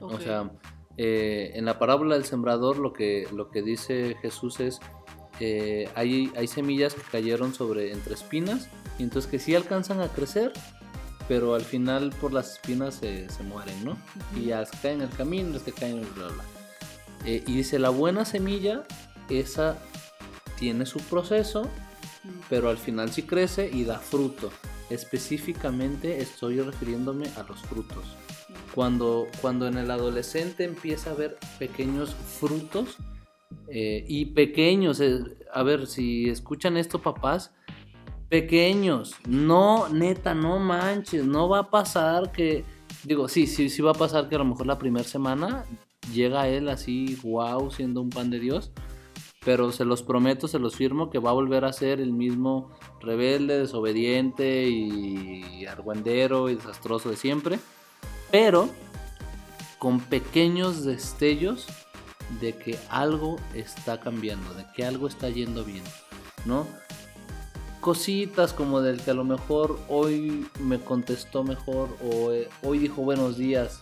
O 0.00 0.18
sea, 0.18 0.50
eh, 0.96 1.52
en 1.54 1.64
la 1.64 1.78
parábola 1.78 2.16
del 2.16 2.24
sembrador 2.24 2.78
lo 2.78 2.92
que, 2.92 3.26
lo 3.32 3.50
que 3.50 3.62
dice 3.62 4.16
Jesús 4.20 4.60
es, 4.60 4.80
eh, 5.38 5.88
hay, 5.94 6.32
hay 6.36 6.48
semillas 6.48 6.94
que 6.94 7.02
cayeron 7.02 7.54
sobre 7.54 7.92
entre 7.92 8.14
espinas 8.14 8.68
y 8.98 9.04
entonces 9.04 9.30
que 9.30 9.38
sí 9.38 9.54
alcanzan 9.54 10.00
a 10.00 10.08
crecer, 10.08 10.52
pero 11.28 11.54
al 11.54 11.62
final 11.62 12.12
por 12.20 12.32
las 12.32 12.54
espinas 12.54 12.96
se, 12.96 13.28
mueren, 13.44 13.84
¿no? 13.84 13.96
Y 14.36 14.46
las 14.46 14.70
que 14.72 14.78
caen 14.78 15.02
en 15.02 15.08
el 15.08 15.16
camino, 15.16 15.50
las 15.50 15.62
que 15.62 15.72
caen 15.72 15.98
en 15.98 16.04
el 16.04 16.10
bla, 16.10 16.28
bla. 16.28 16.44
Eh, 17.24 17.42
y 17.46 17.56
dice, 17.56 17.78
la 17.78 17.90
buena 17.90 18.24
semilla, 18.24 18.84
esa 19.28 19.78
tiene 20.58 20.86
su 20.86 20.98
proceso, 21.00 21.68
pero 22.48 22.68
al 22.68 22.78
final 22.78 23.10
sí 23.10 23.22
crece 23.22 23.70
y 23.72 23.84
da 23.84 23.98
fruto. 23.98 24.50
Específicamente 24.90 26.20
estoy 26.20 26.60
refiriéndome 26.60 27.26
a 27.36 27.42
los 27.42 27.60
frutos. 27.62 28.04
Cuando, 28.74 29.26
cuando 29.40 29.66
en 29.66 29.78
el 29.78 29.90
adolescente 29.90 30.64
empieza 30.64 31.10
a 31.10 31.14
ver 31.14 31.38
pequeños 31.58 32.14
frutos 32.14 32.96
eh, 33.68 34.04
y 34.06 34.26
pequeños, 34.26 35.00
eh, 35.00 35.20
a 35.52 35.62
ver 35.62 35.86
si 35.86 36.28
escuchan 36.28 36.76
esto 36.76 37.00
papás, 37.00 37.52
pequeños, 38.28 39.14
no, 39.28 39.88
neta, 39.88 40.34
no 40.34 40.58
manches, 40.58 41.24
no 41.24 41.48
va 41.48 41.60
a 41.60 41.70
pasar 41.70 42.32
que, 42.32 42.64
digo, 43.04 43.28
sí, 43.28 43.46
sí, 43.46 43.70
sí 43.70 43.82
va 43.82 43.92
a 43.92 43.94
pasar 43.94 44.28
que 44.28 44.34
a 44.34 44.38
lo 44.38 44.44
mejor 44.44 44.66
la 44.66 44.78
primera 44.78 45.06
semana 45.06 45.64
llega 46.12 46.48
él 46.48 46.68
así, 46.68 47.18
wow, 47.22 47.70
siendo 47.70 48.00
un 48.00 48.10
pan 48.10 48.30
de 48.30 48.40
Dios, 48.40 48.72
pero 49.46 49.70
se 49.70 49.84
los 49.84 50.02
prometo, 50.02 50.48
se 50.48 50.58
los 50.58 50.74
firmo 50.74 51.08
que 51.08 51.20
va 51.20 51.30
a 51.30 51.32
volver 51.32 51.64
a 51.64 51.72
ser 51.72 52.00
el 52.00 52.12
mismo 52.12 52.68
rebelde, 53.00 53.56
desobediente 53.56 54.68
y 54.68 55.64
argüendero 55.66 56.50
y 56.50 56.56
desastroso 56.56 57.10
de 57.10 57.16
siempre, 57.16 57.60
pero 58.32 58.68
con 59.78 60.00
pequeños 60.00 60.84
destellos 60.84 61.68
de 62.40 62.54
que 62.54 62.76
algo 62.88 63.36
está 63.54 64.00
cambiando, 64.00 64.52
de 64.54 64.66
que 64.74 64.84
algo 64.84 65.06
está 65.06 65.28
yendo 65.30 65.64
bien, 65.64 65.84
¿no? 66.44 66.66
Cositas 67.80 68.52
como 68.52 68.80
del 68.82 69.00
que 69.00 69.12
a 69.12 69.14
lo 69.14 69.22
mejor 69.22 69.78
hoy 69.88 70.48
me 70.58 70.80
contestó 70.80 71.44
mejor 71.44 71.96
o 72.02 72.32
eh, 72.32 72.48
hoy 72.64 72.80
dijo 72.80 73.02
buenos 73.02 73.36
días 73.36 73.78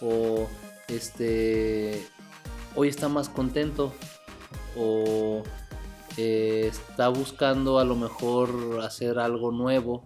o 0.00 0.46
este 0.86 2.06
hoy 2.76 2.86
está 2.86 3.08
más 3.08 3.28
contento 3.28 3.92
o, 4.76 5.42
eh, 6.16 6.66
está 6.68 7.08
buscando 7.08 7.78
a 7.78 7.84
lo 7.84 7.96
mejor 7.96 8.80
hacer 8.82 9.18
algo 9.18 9.52
nuevo, 9.52 10.04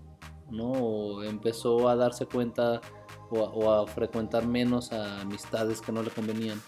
¿no? 0.51 0.73
O 0.73 1.23
empezó 1.23 1.89
a 1.89 1.97
darse 1.97 2.27
cuenta 2.27 2.81
o 3.31 3.73
a, 3.73 3.87
frecuentar 3.87 4.47
menos 4.47 4.93
a 4.93 5.21
amistades 5.23 5.81
que 5.81 5.93
no 5.93 6.03
le 6.03 6.11
convenían. 6.11 6.61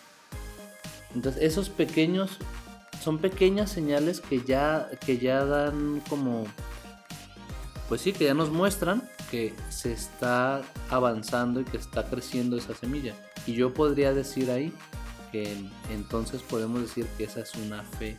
Entonces, 1.14 1.42
esos 1.42 1.68
pequeños, 1.68 2.38
son 3.02 3.18
pequeñas 3.18 3.70
señales 3.70 4.20
que 4.20 4.42
ya, 4.42 4.90
que 5.04 5.18
ya 5.18 5.44
dan 5.44 6.02
como, 6.08 6.44
pues 7.88 8.00
sí, 8.00 8.12
que 8.12 8.24
ya 8.24 8.34
nos 8.34 8.50
muestran 8.50 9.08
que 9.30 9.54
se 9.70 9.92
está 9.92 10.62
avanzando 10.90 11.60
y 11.60 11.64
que 11.64 11.76
está 11.76 12.04
creciendo 12.04 12.56
esa 12.56 12.74
semilla. 12.74 13.14
Y 13.46 13.54
yo 13.54 13.74
podría 13.74 14.12
decir 14.12 14.50
ahí 14.50 14.72
entonces 15.90 16.42
podemos 16.42 16.80
decir 16.80 17.06
que 17.16 17.24
esa 17.24 17.40
es 17.40 17.54
una 17.54 17.82
fe, 17.82 18.10
eh, 18.10 18.16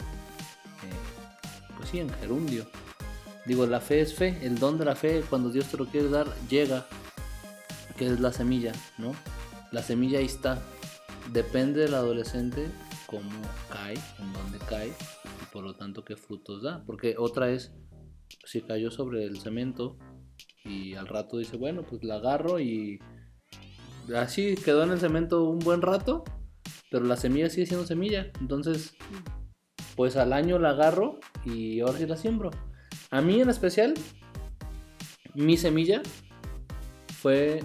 pues 1.75 1.89
sí, 1.89 1.99
en 1.99 2.09
gerundio. 2.09 2.67
Digo, 3.45 3.65
la 3.65 3.79
fe 3.79 4.01
es 4.01 4.13
fe, 4.13 4.37
el 4.41 4.59
don 4.59 4.77
de 4.77 4.85
la 4.85 4.95
fe, 4.95 5.23
cuando 5.29 5.49
Dios 5.49 5.67
te 5.67 5.77
lo 5.77 5.85
quiere 5.85 6.09
dar, 6.09 6.27
llega, 6.49 6.85
que 7.95 8.07
es 8.07 8.19
la 8.19 8.33
semilla, 8.33 8.73
¿no? 8.97 9.13
La 9.71 9.81
semilla 9.81 10.19
ahí 10.19 10.25
está. 10.25 10.61
Depende 11.31 11.81
del 11.81 11.93
adolescente 11.93 12.69
cómo 13.07 13.31
cae, 13.71 13.95
en 14.19 14.33
dónde 14.33 14.59
cae, 14.69 14.89
y 14.89 15.45
por 15.51 15.63
lo 15.63 15.75
tanto 15.75 16.03
qué 16.03 16.15
frutos 16.15 16.61
da. 16.61 16.83
Porque 16.85 17.15
otra 17.17 17.49
es, 17.49 17.71
si 18.45 18.61
cayó 18.61 18.91
sobre 18.91 19.23
el 19.23 19.39
cemento 19.39 19.97
y 20.63 20.93
al 20.95 21.07
rato 21.07 21.37
dice, 21.37 21.57
bueno, 21.57 21.83
pues 21.83 22.03
la 22.03 22.15
agarro 22.15 22.59
y 22.59 22.99
así 24.15 24.55
quedó 24.55 24.83
en 24.83 24.91
el 24.91 24.99
cemento 24.99 25.43
un 25.45 25.59
buen 25.59 25.81
rato, 25.81 26.23
pero 26.89 27.05
la 27.05 27.17
semilla 27.17 27.49
sigue 27.49 27.65
siendo 27.65 27.85
semilla. 27.85 28.31
Entonces, 28.39 28.95
pues 29.95 30.15
al 30.15 30.33
año 30.33 30.59
la 30.59 30.71
agarro 30.71 31.19
y 31.45 31.79
ahora 31.81 31.97
sí 31.97 32.05
la 32.05 32.17
siembro. 32.17 32.51
A 33.09 33.21
mí 33.21 33.41
en 33.41 33.49
especial, 33.49 33.93
mi 35.33 35.57
semilla 35.57 36.01
fue, 37.21 37.63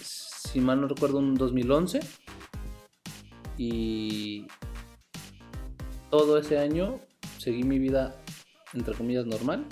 si 0.00 0.60
mal 0.60 0.80
no 0.80 0.88
recuerdo, 0.88 1.18
un 1.18 1.34
2011. 1.34 2.00
Y 3.58 4.46
todo 6.10 6.38
ese 6.38 6.58
año 6.58 7.00
seguí 7.38 7.62
mi 7.62 7.78
vida, 7.78 8.16
entre 8.72 8.94
comillas, 8.94 9.26
normal. 9.26 9.66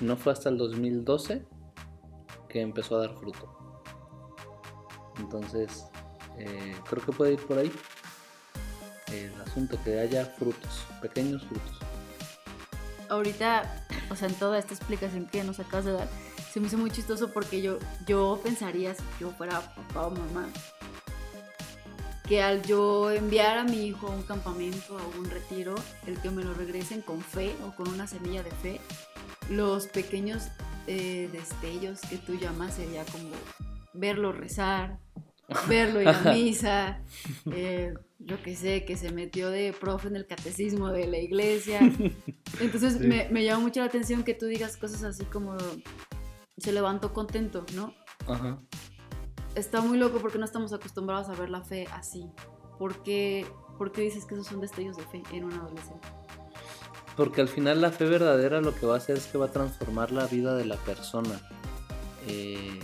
No 0.00 0.16
fue 0.16 0.32
hasta 0.32 0.48
el 0.48 0.58
2012 0.58 1.46
que 2.48 2.60
empezó 2.60 2.96
a 2.96 3.06
dar 3.06 3.14
fruto. 3.16 3.82
Entonces, 5.18 5.86
eh, 6.38 6.76
creo 6.88 7.04
que 7.04 7.12
puede 7.12 7.32
ir 7.34 7.46
por 7.46 7.58
ahí 7.58 7.72
el 9.12 9.40
asunto, 9.40 9.78
que 9.84 10.00
haya 10.00 10.24
frutos, 10.24 10.84
pequeños 11.00 11.44
frutos. 11.44 11.78
Ahorita, 13.08 13.86
o 14.10 14.16
sea, 14.16 14.28
en 14.28 14.34
toda 14.34 14.58
esta 14.58 14.74
explicación 14.74 15.26
que 15.26 15.44
nos 15.44 15.60
acabas 15.60 15.84
de 15.84 15.92
dar, 15.92 16.08
se 16.52 16.60
me 16.60 16.66
hizo 16.66 16.78
muy 16.78 16.90
chistoso 16.90 17.32
porque 17.32 17.62
yo, 17.62 17.78
yo 18.06 18.40
pensaría, 18.42 18.94
si 18.94 19.02
yo 19.20 19.30
fuera 19.32 19.60
papá 19.60 20.06
o 20.06 20.10
mamá, 20.10 20.48
que 22.26 22.42
al 22.42 22.62
yo 22.62 23.10
enviar 23.10 23.58
a 23.58 23.64
mi 23.64 23.86
hijo 23.86 24.08
a 24.08 24.10
un 24.10 24.22
campamento, 24.22 24.98
a 24.98 25.18
un 25.18 25.28
retiro, 25.30 25.74
el 26.06 26.18
que 26.20 26.30
me 26.30 26.42
lo 26.42 26.54
regresen 26.54 27.02
con 27.02 27.20
fe 27.20 27.54
o 27.66 27.76
con 27.76 27.88
una 27.88 28.06
semilla 28.06 28.42
de 28.42 28.50
fe, 28.50 28.80
los 29.50 29.86
pequeños 29.86 30.48
eh, 30.86 31.28
destellos 31.32 32.00
que 32.00 32.16
tú 32.16 32.36
llamas 32.36 32.74
sería 32.74 33.04
como 33.04 33.28
verlo 33.92 34.32
rezar, 34.32 34.98
verlo 35.68 36.00
ir 36.02 36.08
a 36.08 36.32
misa, 36.32 37.00
eh, 37.52 37.94
yo 38.18 38.42
que 38.42 38.56
sé, 38.56 38.84
que 38.84 38.96
se 38.96 39.12
metió 39.12 39.50
de 39.50 39.72
profe 39.78 40.08
en 40.08 40.16
el 40.16 40.26
catecismo 40.26 40.88
de 40.90 41.06
la 41.06 41.18
iglesia. 41.18 41.80
Entonces 42.60 42.94
Sí. 42.94 43.06
me, 43.06 43.28
me 43.30 43.44
llama 43.44 43.62
mucho 43.64 43.80
la 43.80 43.86
atención 43.86 44.22
que 44.24 44.34
tú 44.34 44.46
digas 44.46 44.76
cosas 44.76 45.02
así 45.04 45.24
como 45.24 45.56
se 46.56 46.72
levantó 46.72 47.12
contento, 47.12 47.64
¿no? 47.74 47.92
Ajá. 48.26 48.58
Está 49.54 49.80
muy 49.80 49.98
loco 49.98 50.18
porque 50.18 50.38
no 50.38 50.44
estamos 50.44 50.72
acostumbrados 50.72 51.28
a 51.28 51.38
ver 51.40 51.50
la 51.50 51.62
fe 51.62 51.86
así. 51.92 52.26
¿Por 52.78 53.02
qué, 53.02 53.46
por 53.78 53.92
qué 53.92 54.02
dices 54.02 54.24
que 54.24 54.34
esos 54.34 54.46
son 54.46 54.60
destellos 54.60 54.96
de 54.96 55.04
fe 55.04 55.22
en 55.32 55.44
un 55.44 55.52
adolescente? 55.52 56.08
Porque 57.16 57.40
al 57.40 57.48
final 57.48 57.80
la 57.80 57.92
fe 57.92 58.06
verdadera 58.06 58.60
lo 58.60 58.74
que 58.74 58.86
va 58.86 58.94
a 58.94 58.96
hacer 58.98 59.16
es 59.16 59.26
que 59.26 59.38
va 59.38 59.46
a 59.46 59.52
transformar 59.52 60.10
la 60.10 60.26
vida 60.26 60.56
de 60.56 60.64
la 60.64 60.76
persona. 60.78 61.40
eh, 62.26 62.80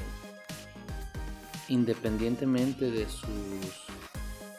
independientemente 1.70 2.90
de 2.90 3.08
sus 3.08 3.86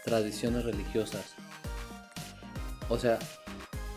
tradiciones 0.03 0.65
religiosas. 0.65 1.35
O 2.89 2.97
sea, 2.97 3.19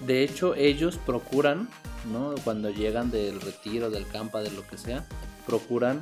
de 0.05 0.23
hecho 0.23 0.55
ellos 0.55 0.99
procuran, 0.99 1.69
¿no? 2.13 2.35
Cuando 2.45 2.69
llegan 2.71 3.11
del 3.11 3.41
retiro, 3.41 3.89
del 3.89 4.07
campa, 4.07 4.43
de 4.43 4.51
lo 4.51 4.67
que 4.67 4.77
sea, 4.77 5.07
procuran 5.47 6.01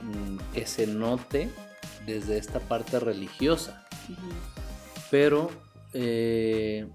mm, 0.00 0.52
que 0.52 0.66
se 0.66 0.86
note 0.86 1.50
desde 2.04 2.36
esta 2.36 2.60
parte 2.60 3.00
religiosa. 3.00 3.86
pero 5.10 5.48
eh, 5.92 6.88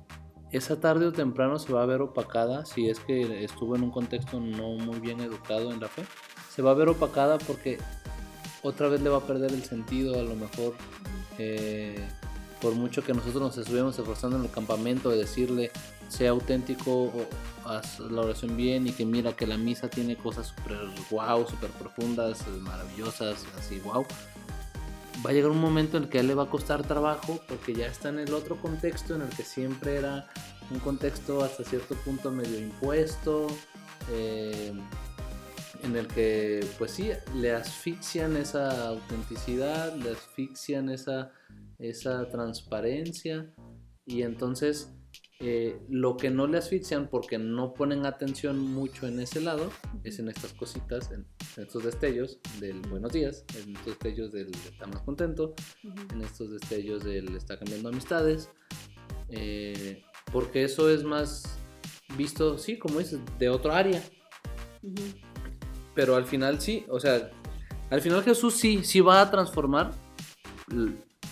esa 0.52 0.80
tarde 0.80 1.06
o 1.06 1.14
temprano 1.14 1.58
se 1.58 1.72
va 1.72 1.84
a 1.84 1.86
ver 1.86 2.02
opacada 2.02 2.66
si 2.66 2.90
es 2.90 3.00
que 3.00 3.46
estuvo 3.46 3.76
en 3.76 3.84
un 3.84 3.92
contexto 3.92 4.40
no 4.40 4.72
muy 4.74 5.00
bien 5.00 5.22
educado 5.22 5.72
en 5.72 5.80
la 5.80 5.88
fe. 5.88 6.04
Se 6.54 6.62
va 6.62 6.72
a 6.72 6.74
ver 6.74 6.90
opacada 6.90 7.38
porque 7.38 7.78
otra 8.62 8.88
vez 8.88 9.02
le 9.02 9.10
va 9.10 9.18
a 9.18 9.28
perder 9.28 9.52
el 9.52 9.64
sentido, 9.64 10.20
a 10.20 10.24
lo 10.24 10.36
mejor, 10.36 10.76
eh, 11.38 12.08
por 12.62 12.76
mucho 12.76 13.04
que 13.04 13.14
nosotros 13.14 13.42
nos 13.42 13.58
estuvimos 13.58 13.98
esforzando 13.98 14.38
en 14.38 14.44
el 14.44 14.52
campamento 14.52 15.10
de 15.10 15.18
decirle, 15.18 15.72
sea 16.08 16.32
auténtico, 16.32 16.92
o 16.92 17.28
haz 17.66 18.00
la 18.00 18.22
oración 18.22 18.58
bien 18.58 18.88
y 18.88 18.92
que 18.92 19.06
mira 19.06 19.34
que 19.34 19.48
la 19.48 19.58
misa 19.58 19.90
tiene 19.90 20.16
cosas 20.16 20.48
súper 20.48 20.78
wow, 21.10 21.48
súper 21.48 21.70
profundas, 21.72 22.42
eh, 22.42 22.60
maravillosas, 22.62 23.46
así 23.58 23.80
wow 23.80 24.06
va 25.26 25.32
a 25.32 25.34
llegar 25.34 25.52
un 25.52 25.60
momento 25.60 25.98
en 25.98 26.04
el 26.04 26.10
que 26.10 26.20
a 26.20 26.22
él 26.22 26.28
le 26.28 26.36
va 26.36 26.44
a 26.44 26.50
costar 26.50 26.86
trabajo 26.86 27.40
porque 27.48 27.74
ya 27.74 27.88
está 27.88 28.10
en 28.10 28.20
el 28.20 28.34
otro 28.34 28.56
contexto 28.56 29.16
en 29.16 29.22
el 29.22 29.30
que 29.30 29.44
siempre 29.44 29.98
era 29.98 30.28
un 30.72 30.80
contexto 30.80 31.44
hasta 31.44 31.64
cierto 31.64 31.96
punto 31.96 32.32
medio 32.32 32.60
impuesto, 32.60 33.48
eh, 34.12 34.74
en 35.84 35.96
el 35.96 36.08
que 36.08 36.66
pues 36.78 36.92
sí, 36.92 37.12
le 37.36 37.52
asfixian 37.52 38.38
esa 38.38 38.88
autenticidad, 38.88 39.96
le 39.96 40.12
asfixian 40.12 40.90
esa, 40.90 41.32
esa 41.78 42.30
transparencia 42.30 43.54
y 44.06 44.24
entonces 44.24 44.92
eh, 45.42 45.80
lo 45.88 46.18
que 46.18 46.30
no 46.30 46.48
le 46.48 46.58
asfixian 46.58 47.10
porque 47.10 47.38
no 47.38 47.74
ponen 47.74 48.06
atención 48.06 48.60
mucho 48.60 49.08
en 49.08 49.22
ese 49.22 49.40
lado 49.40 49.72
es 50.04 50.20
en 50.20 50.28
estas 50.28 50.52
cositas, 50.54 51.12
en, 51.12 51.26
en 51.56 51.64
estos 51.64 51.86
destellos 51.86 52.40
del 52.60 52.82
buenos 52.82 53.14
días, 53.14 53.46
en 53.56 53.76
estos 53.76 53.86
destellos 53.86 54.34
del 54.34 54.52
está 54.54 54.86
más 54.88 55.02
contento, 55.02 55.56
en 56.14 56.22
estos 56.22 56.52
destellos 56.52 57.06
del 57.06 57.34
está 57.38 57.58
cambiando 57.58 57.88
amistades, 57.88 58.50
eh, 59.30 60.04
porque 60.34 60.66
eso 60.66 60.90
es 60.90 61.04
más 61.04 61.58
visto, 62.18 62.58
sí, 62.58 62.78
como 62.78 63.00
dices, 63.00 63.20
de 63.38 63.48
otro 63.48 63.72
área, 63.72 64.04
pero 66.00 66.16
al 66.16 66.24
final 66.24 66.62
sí, 66.62 66.86
o 66.88 66.98
sea, 66.98 67.30
al 67.90 68.00
final 68.00 68.24
Jesús 68.24 68.56
sí, 68.56 68.86
sí 68.86 69.02
va 69.02 69.20
a 69.20 69.30
transformar 69.30 69.92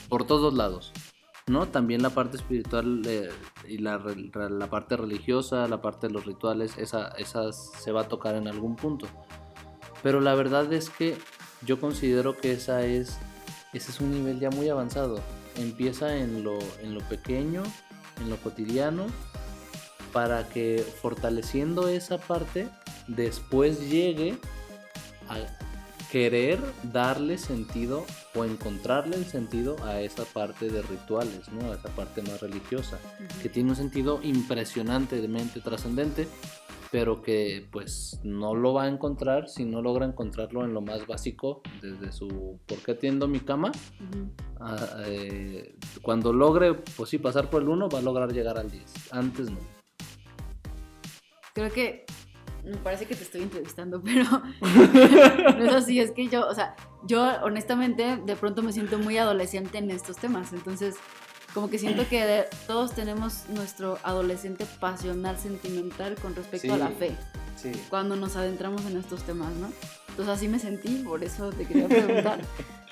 por 0.10 0.28
todos 0.28 0.54
lados, 0.54 0.92
¿no? 1.48 1.70
También 1.70 2.02
la 2.02 2.10
parte 2.10 2.36
espiritual 2.36 3.02
eh, 3.06 3.30
y 3.66 3.78
la, 3.78 3.98
la 3.98 4.70
parte 4.70 4.98
religiosa, 4.98 5.70
la 5.70 5.82
parte 5.82 6.08
de 6.08 6.14
los 6.14 6.26
rituales, 6.26 6.78
esa, 6.78 7.08
esa 7.18 7.54
se 7.54 7.94
va 7.94 8.02
a 8.02 8.08
tocar 8.10 8.36
en 8.36 8.50
algún 8.50 8.76
punto. 8.76 9.08
Pero 10.04 10.20
la 10.20 10.36
verdad 10.36 10.74
es 10.74 10.90
que 10.90 11.16
yo 11.66 11.80
considero 11.80 12.36
que 12.36 12.52
esa 12.52 12.86
es, 12.86 13.20
ese 13.72 13.92
es 13.92 14.02
un 14.02 14.12
nivel 14.12 14.42
ya 14.42 14.50
muy 14.50 14.68
avanzado. 14.68 15.22
Empieza 15.56 16.18
en 16.18 16.44
lo, 16.44 16.60
en 16.82 16.94
lo 16.94 17.00
pequeño, 17.08 17.64
en 18.20 18.30
lo 18.30 18.36
cotidiano, 18.36 19.06
para 20.12 20.50
que 20.50 20.86
fortaleciendo 21.02 21.88
esa 21.88 22.18
parte, 22.18 22.68
después 23.08 23.90
llegue 23.90 24.38
a 25.30 25.38
querer 26.12 26.60
darle 26.84 27.38
sentido 27.38 28.06
o 28.34 28.46
encontrarle 28.46 29.18
el 29.18 29.26
sentido 29.26 29.76
a 29.84 30.00
esa 30.02 30.24
parte 30.24 30.70
de 30.70 30.82
rituales, 30.82 31.50
¿no? 31.52 31.72
A 31.72 31.76
esa 31.76 31.90
parte 31.90 32.22
más 32.22 32.40
religiosa, 32.40 32.98
que 33.42 33.50
tiene 33.50 33.72
un 33.72 33.76
sentido 33.76 34.20
impresionantemente 34.24 35.60
trascendente, 35.60 36.28
pero 36.90 37.22
que 37.22 37.68
pues 37.72 38.22
no 38.24 38.56
lo 38.56 38.74
va 38.74 38.84
a 38.84 38.88
encontrar 38.88 39.50
si 39.50 39.66
no 39.66 39.82
logra 39.82 40.06
encontrarlo 40.06 40.64
en 40.64 40.74
lo 40.74 40.80
más 40.80 41.06
básico, 41.06 41.62
desde 41.82 42.14
su 42.14 42.58
¿por 42.66 42.78
qué 42.78 42.94
tiendo 42.94 43.28
mi 43.28 43.42
cama? 43.42 43.74
a- 44.62 45.02
eh, 45.08 45.76
cuando 46.02 46.32
logre, 46.32 46.74
pues 46.74 47.10
sí, 47.10 47.18
pasar 47.18 47.50
por 47.50 47.62
el 47.62 47.68
1, 47.68 47.90
va 47.90 48.00
a 48.00 48.02
lograr 48.02 48.32
llegar 48.32 48.58
al 48.58 48.72
10. 48.72 48.86
Antes 49.12 49.52
no. 49.52 49.60
Creo 51.54 51.72
que 51.72 52.06
me 52.64 52.78
parece 52.78 53.06
que 53.06 53.16
te 53.16 53.24
estoy 53.24 53.42
entrevistando, 53.44 54.02
pero 54.06 54.42
no 55.58 55.66
es 55.66 55.74
así, 55.74 56.00
es 56.00 56.12
que 56.12 56.28
yo, 56.28 56.48
o 56.48 56.54
sea, 56.54 56.76
yo 57.06 57.24
honestamente 57.44 58.18
de 58.26 58.36
pronto 58.36 58.62
me 58.62 58.74
siento 58.74 59.00
muy 59.00 59.18
adolescente 59.18 59.78
en 59.78 59.90
estos 59.92 60.18
temas, 60.18 60.54
entonces 60.54 60.96
como 61.54 61.70
que 61.70 61.80
siento 61.80 62.08
que 62.10 62.26
de- 62.26 62.46
todos 62.68 62.94
tenemos 62.94 63.48
nuestro 63.50 63.98
adolescente 64.04 64.66
pasional 64.80 65.38
sentimental 65.38 66.16
con 66.22 66.36
respecto 66.36 66.74
a 66.74 66.76
Sí. 66.78 66.80
la 66.84 66.90
fe, 66.90 67.16
Sí. 67.56 67.72
cuando 67.90 68.16
nos 68.16 68.36
adentramos 68.36 68.86
en 68.86 68.98
estos 68.98 69.24
temas, 69.24 69.54
¿no? 69.56 69.72
Entonces 70.10 70.36
así 70.36 70.48
me 70.48 70.60
sentí, 70.60 70.98
por 71.04 71.24
eso 71.24 71.50
te 71.52 71.66
quería 71.66 71.88
preguntar. 71.88 72.40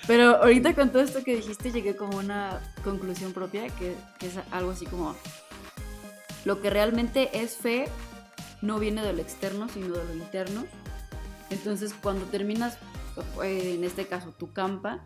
Pero 0.08 0.38
ahorita 0.38 0.74
con 0.76 0.92
todo 0.92 1.02
esto 1.02 1.24
que 1.24 1.36
dijiste 1.36 1.72
llegué 1.72 1.96
como 1.96 2.20
a 2.20 2.22
una 2.24 2.60
conclusión 2.84 3.34
propia, 3.34 3.68
que, 3.70 3.96
que 4.20 4.28
es 4.28 4.34
algo 4.52 4.72
así 4.72 4.86
como, 4.86 5.16
lo 6.46 6.62
que 6.62 6.70
realmente 6.70 7.30
es 7.42 7.58
fe 7.58 7.88
no 8.62 8.80
viene 8.80 9.04
de 9.04 9.14
lo 9.14 9.22
externo, 9.22 9.68
sino 9.70 9.96
de 9.96 10.04
lo 10.06 10.14
interno. 10.14 10.66
Entonces 11.50 11.94
cuando 11.94 12.26
terminas, 12.26 12.78
eh, 13.44 13.76
en 13.76 13.84
este 13.84 14.08
caso, 14.08 14.32
tu 14.32 14.52
campa, 14.52 15.04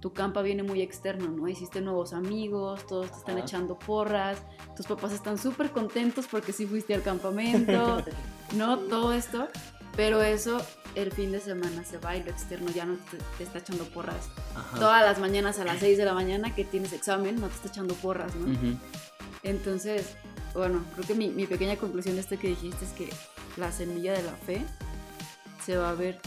tu 0.00 0.12
campa 0.12 0.42
viene 0.42 0.62
muy 0.64 0.82
externo, 0.82 1.28
¿no? 1.28 1.46
Hiciste 1.48 1.80
nuevos 1.80 2.12
amigos, 2.12 2.84
todos 2.86 3.10
te 3.12 3.18
están 3.18 3.36
Ajá. 3.36 3.44
echando 3.44 3.78
porras, 3.78 4.38
tus 4.76 4.86
papás 4.86 5.12
están 5.12 5.38
súper 5.38 5.70
contentos 5.70 6.26
porque 6.28 6.52
sí 6.52 6.66
fuiste 6.66 6.94
al 6.94 7.02
campamento, 7.02 8.02
¿no? 8.56 8.78
Todo 8.78 9.12
esto, 9.12 9.48
pero 9.94 10.20
eso 10.22 10.60
el 10.96 11.12
fin 11.12 11.30
de 11.32 11.40
semana 11.40 11.84
se 11.84 11.98
va 11.98 12.16
y 12.16 12.22
lo 12.22 12.30
externo 12.30 12.70
ya 12.70 12.84
no 12.84 12.96
te, 13.10 13.18
te 13.38 13.44
está 13.44 13.58
echando 13.58 13.84
porras. 13.84 14.28
Ajá. 14.56 14.78
Todas 14.78 15.02
las 15.02 15.20
mañanas 15.20 15.58
a 15.60 15.64
las 15.64 15.78
6 15.78 15.96
de 15.96 16.04
la 16.04 16.14
mañana 16.14 16.54
que 16.54 16.64
tienes 16.64 16.92
examen, 16.92 17.40
no 17.40 17.46
te 17.46 17.54
está 17.54 17.68
echando 17.68 17.94
porras, 17.94 18.34
¿no? 18.34 18.78
Entonces, 19.44 20.16
bueno, 20.54 20.84
creo 20.94 21.06
que 21.06 21.14
mi, 21.14 21.28
mi 21.30 21.46
pequeña 21.46 21.76
conclusión 21.76 22.14
de 22.14 22.20
esto 22.20 22.38
que 22.38 22.48
dijiste 22.48 22.84
es 22.84 22.92
que 22.92 23.08
la 23.56 23.70
semilla 23.72 24.12
de 24.12 24.22
la 24.22 24.32
fe 24.32 24.64
se 25.64 25.76
va 25.76 25.90
a 25.90 25.94
ver 25.94 26.20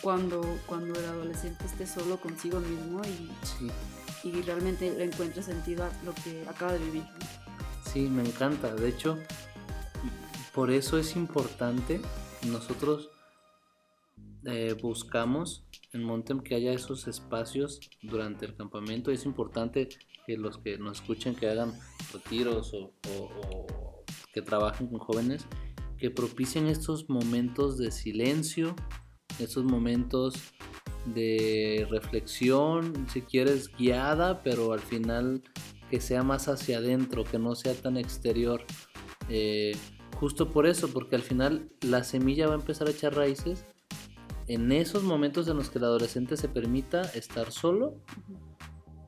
cuando, 0.00 0.42
cuando 0.66 0.98
el 0.98 1.04
adolescente 1.06 1.64
esté 1.64 1.86
solo 1.86 2.18
consigo 2.20 2.60
mismo 2.60 3.02
y, 3.04 3.30
Sí. 3.46 3.68
y 4.24 4.42
realmente 4.42 4.90
le 4.96 5.04
encuentre 5.04 5.42
sentido 5.42 5.84
a 5.84 5.90
lo 6.04 6.14
que 6.14 6.44
acaba 6.48 6.72
de 6.72 6.78
vivir. 6.78 7.04
Sí, 7.92 8.00
me 8.02 8.22
encanta. 8.22 8.74
De 8.74 8.88
hecho, 8.88 9.18
por 10.54 10.70
eso 10.70 10.98
es 10.98 11.16
importante. 11.16 12.00
Nosotros 12.46 13.10
eh, 14.44 14.74
buscamos 14.82 15.64
en 15.92 16.02
Montem 16.02 16.40
que 16.40 16.54
haya 16.54 16.72
esos 16.72 17.06
espacios 17.08 17.80
durante 18.02 18.44
el 18.46 18.54
campamento. 18.56 19.10
Es 19.10 19.24
importante 19.24 19.88
que 20.26 20.36
los 20.36 20.58
que 20.58 20.78
nos 20.78 21.00
escuchen 21.00 21.34
que 21.34 21.48
hagan 21.48 21.72
retiros 22.12 22.72
o, 22.74 22.92
o- 23.18 23.30
o 23.56 24.04
que 24.32 24.42
trabajen 24.42 24.88
con 24.88 24.98
jóvenes, 24.98 25.46
que 25.98 26.10
propicien 26.10 26.66
estos 26.66 27.08
momentos 27.08 27.78
de 27.78 27.90
silencio, 27.90 28.74
estos 29.38 29.64
momentos 29.64 30.34
de 31.06 31.86
reflexión, 31.90 33.06
si 33.12 33.20
quieres 33.22 33.68
guiada, 33.76 34.42
pero 34.42 34.72
al 34.72 34.80
final 34.80 35.42
que 35.90 36.00
sea 36.00 36.22
más 36.22 36.48
hacia 36.48 36.78
adentro, 36.78 37.24
que 37.24 37.38
no 37.38 37.54
sea 37.54 37.74
tan 37.74 37.96
exterior. 37.96 38.64
Eh, 39.28 39.76
justo 40.18 40.50
por 40.50 40.66
eso, 40.66 40.88
porque 40.88 41.16
al 41.16 41.22
final 41.22 41.70
la 41.82 42.02
semilla 42.04 42.46
va 42.48 42.54
a 42.54 42.58
empezar 42.58 42.88
a 42.88 42.90
echar 42.90 43.14
raíces 43.14 43.64
en 44.46 44.72
esos 44.72 45.02
momentos 45.02 45.46
en 45.48 45.56
los 45.56 45.70
que 45.70 45.78
el 45.78 45.84
adolescente 45.84 46.36
se 46.36 46.48
permita 46.48 47.02
estar 47.02 47.50
solo 47.52 48.00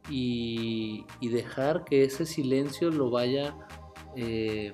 y, 0.09 1.05
dejar 1.21 1.85
que 1.85 2.05
ese 2.05 2.25
silencio 2.25 2.91
lo 2.91 3.11
vaya 3.11 3.55
eh, 4.15 4.73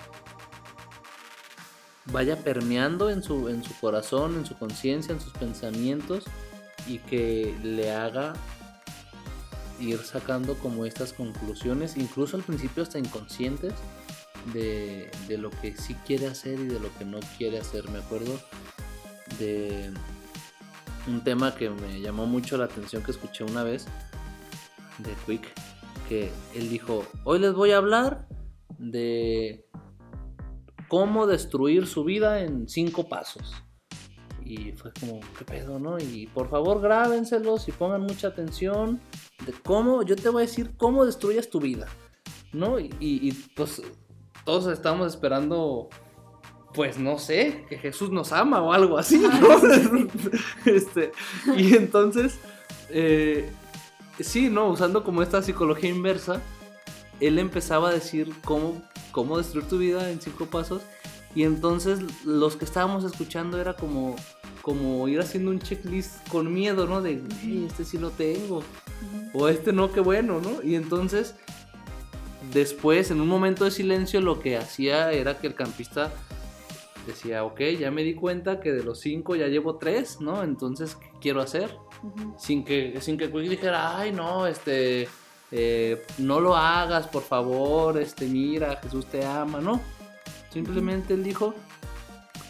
vaya 2.06 2.36
permeando 2.36 3.10
en 3.10 3.22
su, 3.22 3.48
en 3.48 3.62
su 3.62 3.74
corazón, 3.80 4.36
en 4.36 4.46
su 4.46 4.56
conciencia, 4.58 5.12
en 5.12 5.20
sus 5.20 5.32
pensamientos 5.32 6.24
y 6.86 6.98
que 6.98 7.56
le 7.62 7.92
haga 7.92 8.34
ir 9.80 9.98
sacando 9.98 10.56
como 10.58 10.84
estas 10.84 11.12
conclusiones, 11.12 11.96
incluso 11.96 12.36
al 12.36 12.42
principio 12.42 12.82
hasta 12.82 12.98
inconscientes, 12.98 13.74
de, 14.52 15.10
de 15.28 15.38
lo 15.38 15.50
que 15.50 15.76
sí 15.76 15.94
quiere 16.06 16.26
hacer 16.26 16.58
y 16.58 16.66
de 16.66 16.80
lo 16.80 16.92
que 16.98 17.04
no 17.04 17.20
quiere 17.38 17.58
hacer. 17.58 17.88
Me 17.90 17.98
acuerdo 17.98 18.40
de 19.38 19.92
un 21.06 21.22
tema 21.22 21.54
que 21.54 21.70
me 21.70 22.00
llamó 22.00 22.26
mucho 22.26 22.56
la 22.56 22.64
atención 22.64 23.02
que 23.02 23.12
escuché 23.12 23.44
una 23.44 23.62
vez 23.62 23.86
de 24.98 25.12
Quick, 25.26 25.52
que 26.08 26.30
él 26.54 26.68
dijo, 26.68 27.04
hoy 27.24 27.38
les 27.38 27.54
voy 27.54 27.72
a 27.72 27.78
hablar 27.78 28.26
de 28.78 29.66
cómo 30.88 31.26
destruir 31.26 31.86
su 31.86 32.04
vida 32.04 32.42
en 32.42 32.68
cinco 32.68 33.08
pasos. 33.08 33.54
Y 34.44 34.72
fue 34.72 34.92
como, 35.00 35.20
¿qué 35.38 35.44
pedo, 35.44 35.78
no? 35.78 35.98
Y 35.98 36.26
por 36.26 36.50
favor 36.50 36.80
grábenselos 36.80 37.68
y 37.68 37.72
pongan 37.72 38.02
mucha 38.02 38.28
atención 38.28 39.00
de 39.46 39.52
cómo, 39.52 40.02
yo 40.02 40.16
te 40.16 40.28
voy 40.28 40.42
a 40.42 40.46
decir 40.46 40.76
cómo 40.76 41.06
destruyes 41.06 41.48
tu 41.48 41.60
vida, 41.60 41.86
¿no? 42.52 42.78
Y, 42.78 43.32
pues 43.56 43.80
todos 44.44 44.66
estamos 44.66 45.06
esperando, 45.06 45.88
pues 46.74 46.98
no 46.98 47.18
sé, 47.18 47.64
que 47.68 47.78
Jesús 47.78 48.10
nos 48.10 48.32
ama 48.32 48.60
o 48.60 48.72
algo 48.72 48.98
así, 48.98 49.18
¿no? 49.18 49.30
este, 50.66 51.12
y 51.56 51.74
entonces, 51.76 52.38
eh, 52.90 53.50
sí, 54.20 54.48
¿no? 54.48 54.68
Usando 54.68 55.04
como 55.04 55.22
esta 55.22 55.42
psicología 55.42 55.90
inversa, 55.90 56.40
él 57.20 57.38
empezaba 57.38 57.90
a 57.90 57.92
decir 57.92 58.32
cómo, 58.44 58.82
cómo 59.12 59.38
destruir 59.38 59.68
tu 59.68 59.78
vida 59.78 60.10
en 60.10 60.20
cinco 60.20 60.46
pasos. 60.46 60.82
Y 61.34 61.44
entonces 61.44 62.00
los 62.24 62.56
que 62.56 62.64
estábamos 62.64 63.04
escuchando 63.04 63.60
era 63.60 63.74
como, 63.74 64.16
como 64.60 65.08
ir 65.08 65.20
haciendo 65.20 65.50
un 65.50 65.60
checklist 65.60 66.28
con 66.28 66.52
miedo, 66.52 66.86
¿no? 66.86 67.00
De, 67.00 67.22
"Ey, 67.42 67.66
este 67.66 67.84
sí 67.84 67.96
lo 67.98 68.10
tengo. 68.10 68.62
O 69.32 69.48
este 69.48 69.72
no, 69.72 69.92
qué 69.92 70.00
bueno, 70.00 70.40
¿no? 70.40 70.62
Y 70.62 70.74
entonces, 70.74 71.34
después, 72.52 73.10
en 73.10 73.20
un 73.20 73.28
momento 73.28 73.64
de 73.64 73.70
silencio, 73.70 74.20
lo 74.20 74.40
que 74.40 74.58
hacía 74.58 75.10
era 75.12 75.38
que 75.38 75.46
el 75.46 75.54
campista 75.54 76.12
decía, 77.06 77.44
ok, 77.44 77.60
ya 77.78 77.90
me 77.90 78.02
di 78.02 78.14
cuenta 78.14 78.60
que 78.60 78.72
de 78.72 78.82
los 78.82 79.00
cinco 79.00 79.36
ya 79.36 79.46
llevo 79.46 79.76
tres, 79.76 80.20
¿no? 80.20 80.42
Entonces, 80.42 80.96
¿qué 80.96 81.10
quiero 81.20 81.40
hacer? 81.40 81.76
Sin 82.36 82.64
que 82.64 83.00
sin 83.00 83.16
que 83.16 83.30
Quick 83.30 83.48
dijera 83.48 83.96
ay 83.96 84.12
no 84.12 84.46
este 84.46 85.08
eh, 85.52 86.02
no 86.18 86.40
lo 86.40 86.56
hagas 86.56 87.06
por 87.06 87.22
favor 87.22 87.96
este 87.98 88.26
mira 88.26 88.80
Jesús 88.82 89.06
te 89.06 89.24
ama 89.24 89.60
no 89.60 89.80
simplemente 90.52 91.14
él 91.14 91.22
dijo 91.22 91.54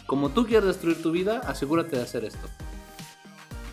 como 0.07 0.29
tú 0.29 0.47
quieres 0.47 0.65
destruir 0.65 1.03
tu 1.03 1.11
vida 1.11 1.39
asegúrate 1.45 1.97
de 1.97 2.01
hacer 2.01 2.25
esto 2.25 2.47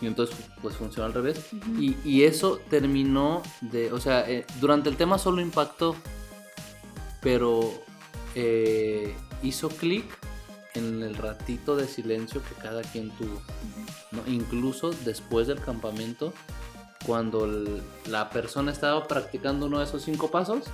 y 0.01 0.07
entonces 0.07 0.35
pues 0.63 0.75
funcionó 0.75 1.05
al 1.05 1.13
revés. 1.13 1.39
Y, 1.77 1.95
y 2.03 2.23
eso 2.23 2.59
terminó 2.69 3.43
de 3.61 3.91
o 3.91 3.99
sea 3.99 4.29
eh, 4.29 4.45
durante 4.59 4.89
el 4.89 4.97
tema 4.97 5.17
solo 5.17 5.41
impactó 5.41 5.95
pero 7.21 7.71
eh, 8.33 9.15
hizo 9.43 9.69
clic 9.69 10.05
en 10.75 11.03
el 11.03 11.15
ratito 11.15 11.75
de 11.75 11.85
silencio 11.87 12.41
que 12.43 12.55
cada 12.61 12.81
quien 12.81 13.09
tuvo 13.11 13.41
¿no? 14.11 14.21
Incluso 14.27 14.91
después 15.05 15.47
del 15.47 15.59
campamento, 15.59 16.33
cuando 17.05 17.45
el- 17.45 17.81
la 18.09 18.29
persona 18.29 18.71
estaba 18.71 19.07
practicando 19.07 19.65
uno 19.67 19.79
de 19.79 19.85
esos 19.85 20.03
cinco 20.03 20.29
pasos, 20.31 20.65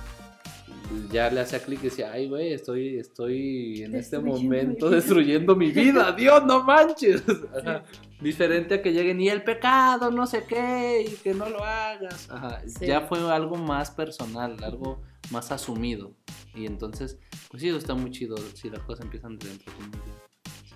ya 1.12 1.30
le 1.30 1.40
hacía 1.40 1.60
clic 1.62 1.80
y 1.80 1.84
decía, 1.84 2.10
ay, 2.12 2.28
güey, 2.28 2.52
estoy, 2.54 2.98
estoy 2.98 3.82
en 3.82 3.94
este 3.94 4.18
momento 4.18 4.86
mi 4.86 4.90
vida". 4.90 4.96
destruyendo 4.96 5.56
mi 5.56 5.70
vida, 5.70 6.12
Dios, 6.16 6.44
no 6.46 6.64
manches. 6.64 7.22
Ajá. 7.56 7.84
Diferente 8.20 8.74
a 8.76 8.82
que 8.82 8.92
lleguen 8.92 9.20
y 9.20 9.28
el 9.28 9.42
pecado, 9.44 10.10
no 10.10 10.26
sé 10.26 10.44
qué, 10.48 11.04
y 11.08 11.14
que 11.16 11.34
no 11.34 11.48
lo 11.48 11.62
hagas. 11.62 12.28
Ajá. 12.30 12.62
Sí. 12.66 12.86
Ya 12.86 13.02
fue 13.02 13.18
algo 13.30 13.56
más 13.56 13.90
personal, 13.90 14.56
algo 14.64 15.02
más 15.30 15.52
asumido. 15.52 16.12
Y 16.54 16.66
entonces, 16.66 17.18
pues 17.50 17.62
sí, 17.62 17.68
eso 17.68 17.78
está 17.78 17.94
muy 17.94 18.10
chido 18.10 18.36
si 18.54 18.70
las 18.70 18.80
cosas 18.80 19.04
empiezan 19.04 19.38
de 19.38 19.48
dentro. 19.48 19.72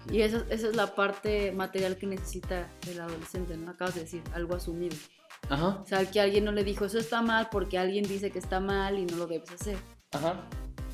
Sí. 0.08 0.14
Y 0.14 0.22
esa, 0.22 0.44
esa 0.50 0.68
es 0.68 0.76
la 0.76 0.94
parte 0.94 1.52
material 1.52 1.96
que 1.96 2.06
necesita 2.06 2.68
el 2.90 3.00
adolescente, 3.00 3.56
¿no? 3.56 3.70
Acabas 3.70 3.94
de 3.94 4.02
decir, 4.02 4.22
algo 4.34 4.54
asumido. 4.54 4.96
Ajá, 5.48 5.80
O 5.82 5.86
sea, 5.86 6.08
que 6.10 6.20
alguien 6.20 6.44
no 6.44 6.52
le 6.52 6.62
dijo, 6.64 6.84
eso 6.84 6.98
está 6.98 7.20
mal 7.20 7.48
porque 7.50 7.76
alguien 7.78 8.04
dice 8.04 8.30
que 8.30 8.38
está 8.38 8.60
mal 8.60 8.98
y 8.98 9.04
no 9.06 9.16
lo 9.16 9.26
debes 9.26 9.50
hacer. 9.50 9.76
ajá. 10.12 10.48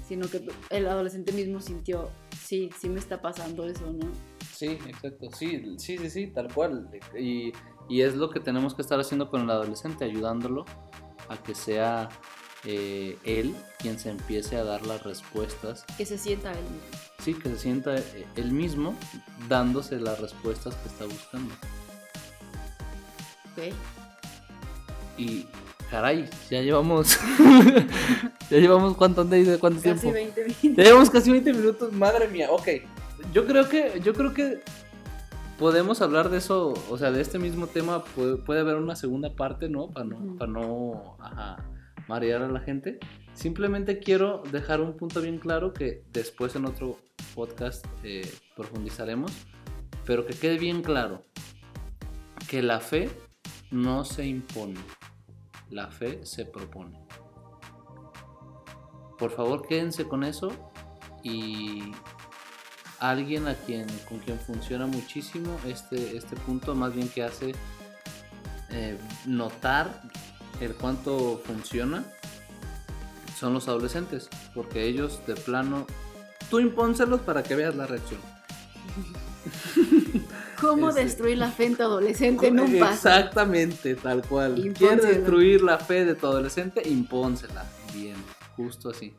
Sino 0.06 0.26
que 0.26 0.42
el 0.70 0.86
adolescente 0.86 1.32
mismo 1.32 1.60
sintió, 1.60 2.08
sí, 2.42 2.70
sí 2.80 2.88
me 2.88 2.98
está 2.98 3.20
pasando 3.20 3.66
eso, 3.66 3.92
¿no? 3.92 4.10
Sí, 4.54 4.78
exacto, 4.86 5.28
sí, 5.32 5.74
sí, 5.76 5.98
sí, 5.98 6.08
sí, 6.08 6.26
tal 6.28 6.50
cual. 6.52 6.88
Y, 7.18 7.52
y 7.90 8.00
es 8.00 8.16
lo 8.16 8.30
que 8.30 8.40
tenemos 8.40 8.74
que 8.74 8.80
estar 8.80 8.98
haciendo 8.98 9.28
con 9.28 9.42
el 9.42 9.50
adolescente, 9.50 10.06
ayudándolo 10.06 10.64
a 11.28 11.36
que 11.42 11.54
sea 11.54 12.08
eh, 12.70 13.16
él 13.24 13.54
quien 13.78 13.98
se 13.98 14.10
empiece 14.10 14.56
a 14.56 14.62
dar 14.64 14.84
las 14.84 15.02
respuestas. 15.02 15.84
Que 15.96 16.04
se 16.04 16.18
sienta 16.18 16.52
él 16.52 16.58
mismo. 16.64 16.98
Sí, 17.20 17.32
que 17.34 17.48
se 17.48 17.58
sienta 17.58 17.96
eh, 17.96 18.26
él 18.36 18.52
mismo 18.52 18.94
dándose 19.48 19.98
las 19.98 20.20
respuestas 20.20 20.74
que 20.74 20.88
está 20.88 21.06
buscando. 21.06 21.54
¿ok? 23.56 23.74
Y 25.16 25.46
caray, 25.90 26.28
ya 26.50 26.60
llevamos. 26.62 27.18
ya 28.50 28.58
llevamos 28.58 28.96
cuánto, 28.96 29.24
¿dónde- 29.24 29.58
cuánto 29.58 29.80
Casi 29.82 30.00
tiempo. 30.00 30.12
20 30.12 30.40
Ya 30.40 30.46
minutos. 30.62 30.84
llevamos 30.84 31.10
casi 31.10 31.30
20 31.30 31.52
minutos, 31.54 31.92
madre 31.92 32.28
mía. 32.28 32.48
Ok, 32.50 32.68
yo 33.32 33.46
creo 33.46 33.68
que, 33.68 34.00
yo 34.04 34.12
creo 34.14 34.34
que 34.34 34.60
podemos 35.58 36.02
hablar 36.02 36.28
de 36.28 36.38
eso, 36.38 36.74
o 36.90 36.98
sea, 36.98 37.10
de 37.10 37.20
este 37.20 37.38
mismo 37.38 37.66
tema 37.66 38.04
puede, 38.04 38.36
puede 38.36 38.60
haber 38.60 38.76
una 38.76 38.94
segunda 38.94 39.34
parte, 39.34 39.68
¿no? 39.68 39.88
Para 39.88 40.04
no, 40.06 40.36
para 40.36 40.50
no, 40.52 41.16
ajá, 41.18 41.56
marear 42.08 42.42
a 42.42 42.48
la 42.48 42.60
gente. 42.60 42.98
Simplemente 43.34 43.98
quiero 44.00 44.42
dejar 44.50 44.80
un 44.80 44.96
punto 44.96 45.20
bien 45.20 45.38
claro 45.38 45.72
que 45.72 46.02
después 46.12 46.56
en 46.56 46.64
otro 46.64 46.98
podcast 47.34 47.86
eh, 48.02 48.28
profundizaremos, 48.56 49.30
pero 50.04 50.26
que 50.26 50.34
quede 50.34 50.58
bien 50.58 50.82
claro 50.82 51.22
que 52.48 52.62
la 52.62 52.80
fe 52.80 53.08
no 53.70 54.04
se 54.04 54.26
impone, 54.26 54.80
la 55.70 55.88
fe 55.88 56.24
se 56.24 56.46
propone. 56.46 56.98
Por 59.18 59.30
favor, 59.30 59.66
quédense 59.66 60.04
con 60.04 60.24
eso 60.24 60.50
y 61.22 61.92
alguien 62.98 63.46
a 63.46 63.54
quien 63.54 63.86
con 64.08 64.18
quien 64.18 64.38
funciona 64.38 64.86
muchísimo 64.86 65.56
este, 65.66 66.16
este 66.16 66.36
punto, 66.36 66.74
más 66.74 66.94
bien 66.94 67.08
que 67.08 67.22
hace 67.22 67.54
eh, 68.70 68.98
notar 69.26 70.02
el 70.60 70.74
cuánto 70.74 71.40
funciona, 71.44 72.04
son 73.38 73.54
los 73.54 73.68
adolescentes, 73.68 74.28
porque 74.54 74.84
ellos 74.84 75.20
de 75.26 75.34
plano, 75.36 75.86
tú 76.50 76.58
impónselos 76.60 77.20
para 77.20 77.42
que 77.42 77.54
veas 77.54 77.76
la 77.76 77.86
reacción. 77.86 78.20
¿Cómo 80.60 80.88
Este- 80.88 81.04
destruir 81.04 81.38
la 81.38 81.52
fe 81.52 81.66
en 81.66 81.76
tu 81.76 81.82
adolescente 81.84 82.48
en 82.48 82.58
un 82.58 82.78
paso? 82.80 83.08
Exactamente, 83.08 83.94
tal 83.94 84.22
cual. 84.26 84.58
Impónsela. 84.58 84.74
¿Quieres 84.96 85.06
destruir 85.18 85.62
la 85.62 85.78
fe 85.78 86.04
de 86.04 86.16
tu 86.16 86.26
adolescente? 86.26 86.82
Impónsela. 86.88 87.64
Bien, 87.94 88.16
justo 88.56 88.90
así. 88.90 89.14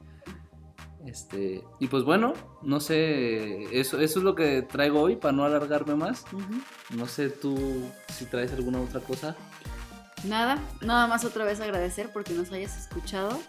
Este, 1.05 1.63
y 1.79 1.87
pues 1.87 2.03
bueno, 2.03 2.33
no 2.61 2.81
sé, 2.81 3.63
eso, 3.79 4.01
eso 4.01 4.19
es 4.19 4.25
lo 4.25 4.35
que 4.35 4.63
traigo 4.63 4.99
hoy 4.99 5.15
para 5.15 5.31
no 5.31 5.45
alargarme 5.45 5.95
más. 5.95 6.25
No 6.95 7.07
sé 7.07 7.29
tú 7.29 7.57
si 8.13 8.25
traes 8.25 8.51
alguna 8.51 8.81
otra 8.81 8.99
cosa. 8.99 9.37
Nada, 10.23 10.59
nada 10.81 11.07
más 11.07 11.25
otra 11.25 11.45
vez 11.45 11.59
agradecer 11.61 12.09
porque 12.11 12.33
nos 12.33 12.51
hayas 12.51 12.77
escuchado. 12.77 13.39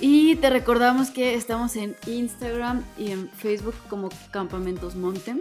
Y 0.00 0.36
te 0.36 0.50
recordamos 0.50 1.10
que 1.10 1.34
estamos 1.34 1.74
en 1.76 1.96
Instagram 2.06 2.84
y 2.96 3.10
en 3.10 3.28
Facebook 3.30 3.74
como 3.88 4.10
Campamentos 4.30 4.94
Mountain. 4.94 5.40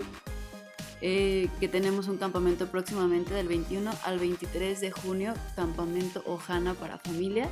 eh, 1.02 1.50
que 1.60 1.68
tenemos 1.68 2.08
un 2.08 2.18
campamento 2.18 2.68
próximamente 2.68 3.34
del 3.34 3.48
21 3.48 3.92
al 4.04 4.18
23 4.18 4.82
de 4.82 4.92
junio, 4.92 5.34
campamento 5.56 6.24
Ojana 6.26 6.74
para 6.74 6.98
familias. 6.98 7.50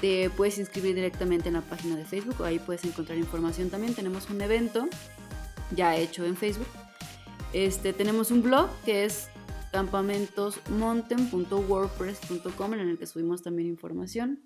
Te 0.00 0.30
puedes 0.30 0.58
inscribir 0.58 0.94
directamente 0.94 1.48
en 1.48 1.54
la 1.54 1.60
página 1.60 1.96
de 1.96 2.04
Facebook, 2.04 2.36
o 2.40 2.44
ahí 2.44 2.58
puedes 2.58 2.84
encontrar 2.84 3.18
información 3.18 3.70
también. 3.70 3.94
Tenemos 3.94 4.28
un 4.30 4.40
evento 4.40 4.88
ya 5.74 5.96
hecho 5.96 6.24
en 6.24 6.36
Facebook. 6.36 6.66
Este, 7.52 7.92
tenemos 7.92 8.30
un 8.30 8.42
blog 8.42 8.68
que 8.84 9.04
es 9.04 9.28
campamentosmountain.wordpress.com 9.78 12.74
en 12.74 12.80
el 12.80 12.98
que 12.98 13.06
subimos 13.06 13.42
también 13.42 13.68
información. 13.68 14.42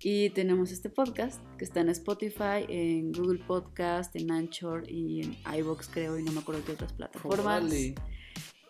Y 0.00 0.30
tenemos 0.30 0.72
este 0.72 0.90
podcast 0.90 1.40
que 1.56 1.64
está 1.64 1.78
en 1.80 1.90
Spotify, 1.90 2.66
en 2.68 3.12
Google 3.12 3.44
Podcast, 3.46 4.16
en 4.16 4.32
Anchor 4.32 4.90
y 4.90 5.22
en 5.22 5.36
iVoox 5.58 5.88
creo 5.88 6.18
y 6.18 6.24
no 6.24 6.32
me 6.32 6.40
acuerdo 6.40 6.64
qué 6.64 6.72
otras 6.72 6.92
plataformas. 6.92 7.72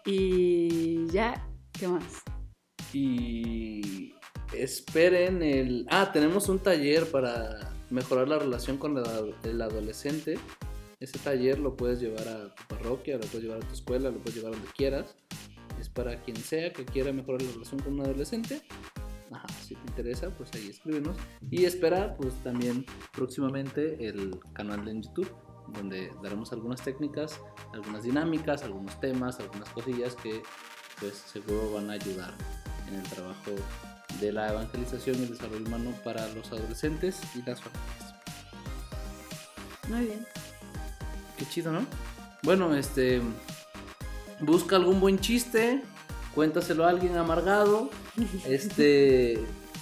Y 0.04 1.06
ya, 1.06 1.48
¿qué 1.72 1.88
más? 1.88 2.20
Y 2.92 4.12
esperen 4.52 5.42
el... 5.42 5.86
Ah, 5.88 6.12
tenemos 6.12 6.50
un 6.50 6.58
taller 6.58 7.10
para 7.10 7.72
mejorar 7.88 8.28
la 8.28 8.38
relación 8.38 8.76
con 8.76 9.02
el 9.42 9.62
adolescente. 9.62 10.38
Ese 11.00 11.18
taller 11.18 11.58
lo 11.58 11.76
puedes 11.76 11.98
llevar 12.00 12.28
a 12.28 12.54
tu 12.54 12.62
parroquia, 12.68 13.14
lo 13.14 13.22
puedes 13.22 13.44
llevar 13.44 13.64
a 13.64 13.66
tu 13.66 13.72
escuela, 13.74 14.10
lo 14.10 14.18
puedes 14.18 14.36
llevar 14.36 14.52
donde 14.52 14.68
quieras. 14.76 15.16
Para 15.96 16.22
quien 16.22 16.36
sea 16.36 16.72
que 16.72 16.84
quiera 16.84 17.12
mejorar 17.12 17.42
la 17.42 17.50
relación 17.50 17.80
con 17.80 17.94
un 17.94 18.02
adolescente. 18.02 18.62
Ajá, 19.32 19.48
si 19.66 19.74
te 19.74 19.80
interesa, 19.88 20.30
pues 20.30 20.50
ahí 20.54 20.68
escríbenos. 20.68 21.16
Y 21.50 21.64
espera, 21.64 22.16
pues 22.16 22.34
también 22.44 22.86
próximamente 23.12 24.06
el 24.06 24.38
canal 24.52 24.84
de 24.84 24.92
en 24.92 25.02
YouTube, 25.02 25.34
donde 25.72 26.12
daremos 26.22 26.52
algunas 26.52 26.80
técnicas, 26.82 27.40
algunas 27.72 28.04
dinámicas, 28.04 28.62
algunos 28.62 29.00
temas, 29.00 29.40
algunas 29.40 29.68
cosillas 29.70 30.14
que 30.14 30.42
pues 31.00 31.14
seguro 31.14 31.72
van 31.74 31.90
a 31.90 31.94
ayudar 31.94 32.34
en 32.88 32.94
el 32.94 33.02
trabajo 33.02 33.50
de 34.20 34.32
la 34.32 34.50
evangelización 34.50 35.16
y 35.18 35.22
el 35.24 35.30
desarrollo 35.30 35.66
humano 35.66 35.92
para 36.04 36.26
los 36.28 36.50
adolescentes 36.52 37.20
y 37.34 37.42
las 37.42 37.60
familias. 37.60 38.14
Muy 39.88 40.06
bien. 40.06 40.26
Qué 41.36 41.46
chido, 41.46 41.72
¿no? 41.72 41.86
Bueno, 42.42 42.74
este. 42.74 43.20
Busca 44.40 44.76
algún 44.76 45.00
buen 45.00 45.18
chiste, 45.18 45.82
cuéntaselo 46.34 46.84
a 46.84 46.90
alguien 46.90 47.16
amargado, 47.16 47.90
este. 48.46 49.38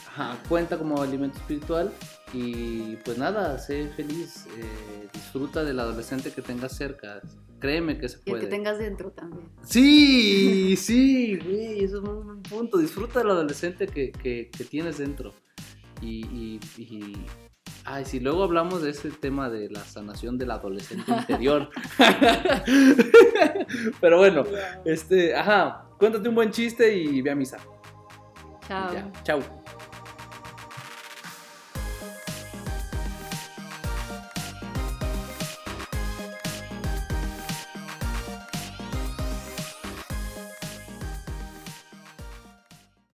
ajá, 0.09 0.39
cuenta 0.49 0.79
como 0.79 1.01
alimento 1.03 1.39
espiritual 1.39 1.93
y 2.33 2.97
pues 3.05 3.19
nada, 3.19 3.59
sé 3.59 3.89
feliz, 3.97 4.47
eh, 4.57 5.09
disfruta 5.13 5.65
del 5.65 5.79
adolescente 5.81 6.31
que 6.31 6.43
tengas 6.43 6.77
cerca, 6.77 7.21
créeme 7.59 7.99
que 7.99 8.09
se 8.09 8.17
Y 8.19 8.19
el 8.19 8.25
puede. 8.31 8.41
que 8.45 8.47
tengas 8.49 8.79
dentro 8.79 9.11
también. 9.11 9.49
Sí, 9.65 10.77
sí, 10.77 11.37
güey, 11.37 11.83
eso 11.85 11.99
es 12.03 12.09
un 12.09 12.25
buen 12.25 12.43
punto. 12.43 12.79
Disfruta 12.79 13.21
del 13.21 13.31
adolescente 13.31 13.87
que, 13.89 14.13
que- 14.13 14.51
que 14.57 14.65
tienes 14.65 14.99
dentro. 14.99 15.33
Y, 16.01 16.27
y, 16.27 16.61
y- 16.77 17.27
Ay, 17.87 18.05
si 18.05 18.19
luego 18.19 18.45
hablamos 18.45 18.83
de 18.83 18.91
ese 18.91 19.11
tema 19.11 19.51
de 19.51 19.69
la 19.69 19.81
sanación 19.81 20.39
del 20.39 20.51
adolescente 20.51 21.13
interior. 21.13 21.69
Pero 24.01 24.19
bueno, 24.19 24.45
este, 24.85 25.37
ajá, 25.37 25.87
cuéntate 25.99 26.29
un 26.29 26.35
buen 26.35 26.51
chiste 26.51 26.97
y 26.97 27.21
ve 27.21 27.31
a 27.31 27.35
misa. 27.35 27.59
Chao. 28.67 28.93
Ya, 28.93 29.13
chao. 29.23 29.41